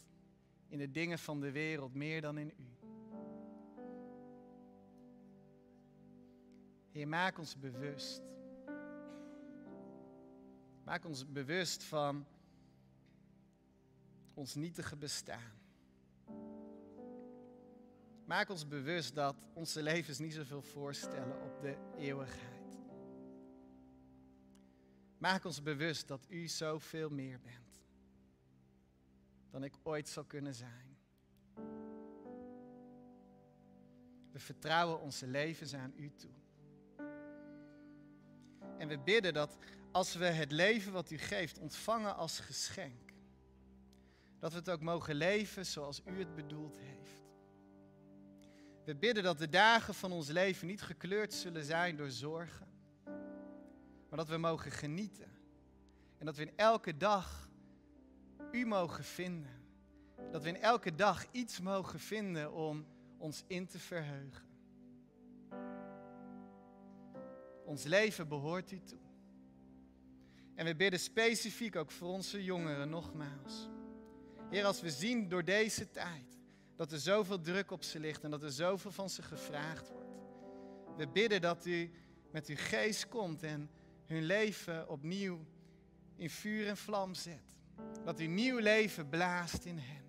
in 0.68 0.78
de 0.78 0.90
dingen 0.90 1.18
van 1.18 1.40
de 1.40 1.50
wereld 1.50 1.94
meer 1.94 2.20
dan 2.20 2.38
in 2.38 2.52
u. 2.56 2.66
Heer, 6.90 7.08
maak 7.08 7.38
ons 7.38 7.58
bewust. 7.58 8.22
Maak 10.84 11.04
ons 11.04 11.32
bewust 11.32 11.84
van 11.84 12.26
ons 14.34 14.54
nietige 14.54 14.96
bestaan. 14.96 15.56
Maak 18.24 18.50
ons 18.50 18.68
bewust 18.68 19.14
dat 19.14 19.36
onze 19.54 19.82
levens 19.82 20.18
niet 20.18 20.34
zoveel 20.34 20.62
voorstellen 20.62 21.42
op 21.42 21.60
de 21.60 21.76
eeuwigheid. 21.96 22.78
Maak 25.18 25.44
ons 25.44 25.62
bewust 25.62 26.08
dat 26.08 26.26
u 26.28 26.48
zoveel 26.48 27.10
meer 27.10 27.40
bent 27.40 27.67
dan 29.50 29.64
ik 29.64 29.74
ooit 29.82 30.08
zou 30.08 30.26
kunnen 30.26 30.54
zijn. 30.54 30.96
We 34.32 34.38
vertrouwen 34.38 35.00
onze 35.00 35.26
levens 35.26 35.74
aan 35.74 35.92
u 35.96 36.12
toe. 36.14 36.30
En 38.78 38.88
we 38.88 38.98
bidden 38.98 39.34
dat 39.34 39.56
als 39.92 40.14
we 40.14 40.24
het 40.24 40.52
leven 40.52 40.92
wat 40.92 41.10
u 41.10 41.18
geeft 41.18 41.58
ontvangen 41.58 42.16
als 42.16 42.40
geschenk, 42.40 43.12
dat 44.38 44.52
we 44.52 44.58
het 44.58 44.70
ook 44.70 44.80
mogen 44.80 45.14
leven 45.14 45.66
zoals 45.66 46.02
u 46.04 46.18
het 46.18 46.34
bedoeld 46.34 46.76
heeft. 46.78 47.26
We 48.84 48.96
bidden 48.96 49.22
dat 49.22 49.38
de 49.38 49.48
dagen 49.48 49.94
van 49.94 50.12
ons 50.12 50.28
leven 50.28 50.66
niet 50.66 50.82
gekleurd 50.82 51.34
zullen 51.34 51.64
zijn 51.64 51.96
door 51.96 52.10
zorgen, 52.10 52.68
maar 54.08 54.18
dat 54.18 54.28
we 54.28 54.36
mogen 54.36 54.70
genieten. 54.70 55.36
En 56.18 56.26
dat 56.26 56.36
we 56.36 56.42
in 56.42 56.56
elke 56.56 56.96
dag 56.96 57.47
U 58.52 58.66
mogen 58.66 59.04
vinden. 59.04 59.62
Dat 60.32 60.42
we 60.42 60.48
in 60.48 60.60
elke 60.60 60.94
dag 60.94 61.26
iets 61.30 61.60
mogen 61.60 62.00
vinden 62.00 62.52
om 62.52 62.86
ons 63.16 63.44
in 63.46 63.66
te 63.66 63.78
verheugen. 63.78 64.46
Ons 67.64 67.84
leven 67.84 68.28
behoort 68.28 68.70
U 68.70 68.80
toe. 68.80 68.98
En 70.54 70.64
we 70.64 70.76
bidden 70.76 71.00
specifiek 71.00 71.76
ook 71.76 71.90
voor 71.90 72.08
onze 72.08 72.44
jongeren 72.44 72.88
nogmaals. 72.88 73.68
Heer, 74.50 74.64
als 74.64 74.80
we 74.80 74.90
zien 74.90 75.28
door 75.28 75.44
deze 75.44 75.90
tijd 75.90 76.38
dat 76.76 76.92
er 76.92 76.98
zoveel 76.98 77.40
druk 77.40 77.70
op 77.70 77.82
ze 77.82 78.00
ligt 78.00 78.24
en 78.24 78.30
dat 78.30 78.42
er 78.42 78.52
zoveel 78.52 78.90
van 78.90 79.10
ze 79.10 79.22
gevraagd 79.22 79.90
wordt. 79.90 80.20
We 80.96 81.08
bidden 81.08 81.40
dat 81.40 81.66
u 81.66 81.90
met 82.30 82.46
uw 82.46 82.56
geest 82.58 83.08
komt 83.08 83.42
en 83.42 83.70
hun 84.06 84.22
leven 84.22 84.88
opnieuw 84.88 85.46
in 86.16 86.30
vuur 86.30 86.68
en 86.68 86.76
vlam 86.76 87.14
zet. 87.14 87.57
Dat 88.04 88.20
u 88.20 88.26
nieuw 88.26 88.58
leven 88.58 89.08
blaast 89.08 89.64
in 89.64 89.78
hen. 89.78 90.04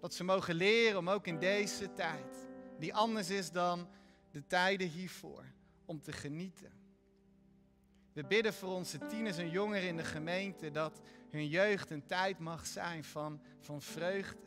Dat 0.00 0.14
ze 0.14 0.24
mogen 0.24 0.54
leren 0.54 0.98
om 0.98 1.10
ook 1.10 1.26
in 1.26 1.38
deze 1.38 1.92
tijd, 1.92 2.48
die 2.78 2.94
anders 2.94 3.30
is 3.30 3.50
dan 3.50 3.88
de 4.30 4.46
tijden 4.46 4.88
hiervoor, 4.88 5.44
om 5.84 6.02
te 6.02 6.12
genieten. 6.12 6.72
We 8.12 8.24
bidden 8.24 8.54
voor 8.54 8.72
onze 8.72 8.98
tieners 9.06 9.36
en 9.36 9.50
jongeren 9.50 9.88
in 9.88 9.96
de 9.96 10.04
gemeente 10.04 10.70
dat 10.70 11.00
hun 11.30 11.48
jeugd 11.48 11.90
een 11.90 12.06
tijd 12.06 12.38
mag 12.38 12.66
zijn 12.66 13.04
van, 13.04 13.40
van 13.60 13.82
vreugde 13.82 14.46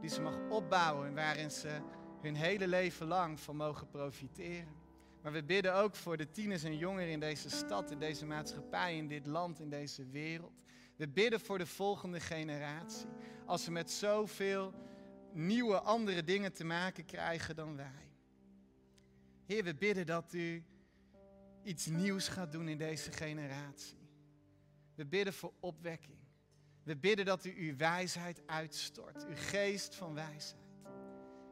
die 0.00 0.10
ze 0.10 0.20
mag 0.20 0.38
opbouwen 0.48 1.06
en 1.06 1.14
waarin 1.14 1.50
ze 1.50 1.80
hun 2.20 2.34
hele 2.34 2.68
leven 2.68 3.06
lang 3.06 3.40
van 3.40 3.56
mogen 3.56 3.88
profiteren. 3.88 4.76
Maar 5.22 5.32
we 5.32 5.44
bidden 5.44 5.74
ook 5.74 5.94
voor 5.94 6.16
de 6.16 6.30
tieners 6.30 6.62
en 6.62 6.76
jongeren 6.76 7.08
in 7.08 7.20
deze 7.20 7.50
stad, 7.50 7.90
in 7.90 7.98
deze 7.98 8.26
maatschappij, 8.26 8.96
in 8.96 9.08
dit 9.08 9.26
land, 9.26 9.60
in 9.60 9.70
deze 9.70 10.06
wereld. 10.06 10.52
We 10.98 11.08
bidden 11.08 11.40
voor 11.40 11.58
de 11.58 11.66
volgende 11.66 12.20
generatie. 12.20 13.08
Als 13.46 13.64
ze 13.64 13.70
met 13.70 13.90
zoveel 13.90 14.74
nieuwe, 15.32 15.80
andere 15.80 16.24
dingen 16.24 16.52
te 16.52 16.64
maken 16.64 17.04
krijgen 17.04 17.56
dan 17.56 17.76
wij. 17.76 18.12
Heer, 19.46 19.64
we 19.64 19.74
bidden 19.74 20.06
dat 20.06 20.32
u 20.32 20.64
iets 21.62 21.86
nieuws 21.86 22.28
gaat 22.28 22.52
doen 22.52 22.68
in 22.68 22.78
deze 22.78 23.12
generatie. 23.12 23.98
We 24.94 25.06
bidden 25.06 25.32
voor 25.34 25.52
opwekking. 25.60 26.18
We 26.82 26.96
bidden 26.96 27.24
dat 27.24 27.44
u 27.44 27.54
uw 27.56 27.76
wijsheid 27.76 28.46
uitstort, 28.46 29.26
uw 29.26 29.36
geest 29.36 29.94
van 29.94 30.14
wijsheid. 30.14 30.62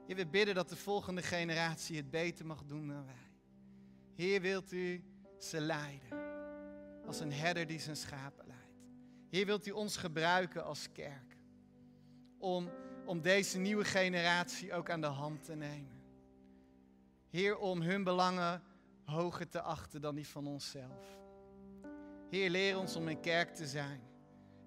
Heer, 0.06 0.16
we 0.16 0.26
bidden 0.26 0.54
dat 0.54 0.68
de 0.68 0.76
volgende 0.76 1.22
generatie 1.22 1.96
het 1.96 2.10
beter 2.10 2.46
mag 2.46 2.64
doen 2.64 2.88
dan 2.88 3.06
wij. 3.06 3.32
Heer, 4.14 4.40
wilt 4.40 4.72
u 4.72 5.04
ze 5.38 5.60
leiden 5.60 6.08
als 7.06 7.20
een 7.20 7.32
herder 7.32 7.66
die 7.66 7.80
zijn 7.80 7.96
schapen. 7.96 8.45
Heer, 9.28 9.46
wilt 9.46 9.66
u 9.66 9.70
ons 9.70 9.96
gebruiken 9.96 10.64
als 10.64 10.92
kerk 10.92 11.36
om, 12.38 12.70
om 13.06 13.20
deze 13.20 13.58
nieuwe 13.58 13.84
generatie 13.84 14.72
ook 14.72 14.90
aan 14.90 15.00
de 15.00 15.06
hand 15.06 15.44
te 15.44 15.54
nemen. 15.54 16.02
Heer, 17.30 17.58
om 17.58 17.80
hun 17.80 18.04
belangen 18.04 18.62
hoger 19.04 19.48
te 19.48 19.60
achten 19.60 20.00
dan 20.00 20.14
die 20.14 20.28
van 20.28 20.46
onszelf. 20.46 21.18
Heer, 22.30 22.50
leer 22.50 22.78
ons 22.78 22.96
om 22.96 23.08
een 23.08 23.20
kerk 23.20 23.54
te 23.54 23.66
zijn 23.66 24.00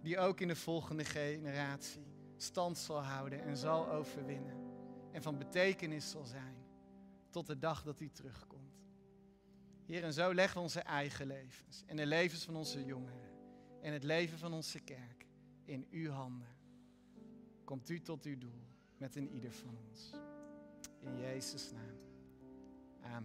die 0.01 0.19
ook 0.19 0.39
in 0.39 0.47
de 0.47 0.55
volgende 0.55 1.05
generatie 1.05 2.05
stand 2.37 2.77
zal 2.77 3.03
houden 3.03 3.43
en 3.43 3.57
zal 3.57 3.89
overwinnen. 3.89 4.57
En 5.11 5.21
van 5.21 5.37
betekenis 5.37 6.09
zal 6.09 6.25
zijn 6.25 6.55
tot 7.29 7.47
de 7.47 7.57
dag 7.57 7.83
dat 7.83 7.99
u 7.99 8.09
terugkomt. 8.09 8.59
Heer, 9.85 10.03
en 10.03 10.13
zo 10.13 10.33
leggen 10.33 10.57
we 10.57 10.63
onze 10.63 10.79
eigen 10.79 11.27
levens 11.27 11.83
en 11.85 11.95
de 11.95 12.05
levens 12.05 12.43
van 12.43 12.55
onze 12.55 12.85
jongeren 12.85 13.28
en 13.81 13.93
het 13.93 14.03
leven 14.03 14.37
van 14.37 14.53
onze 14.53 14.79
kerk 14.79 15.25
in 15.65 15.87
uw 15.91 16.11
handen. 16.11 16.57
Komt 17.63 17.89
u 17.89 18.01
tot 18.01 18.25
uw 18.25 18.37
doel 18.37 18.67
met 18.97 19.15
een 19.15 19.29
ieder 19.29 19.51
van 19.51 19.77
ons. 19.87 20.11
In 20.99 21.17
Jezus' 21.19 21.71
naam. 21.71 22.08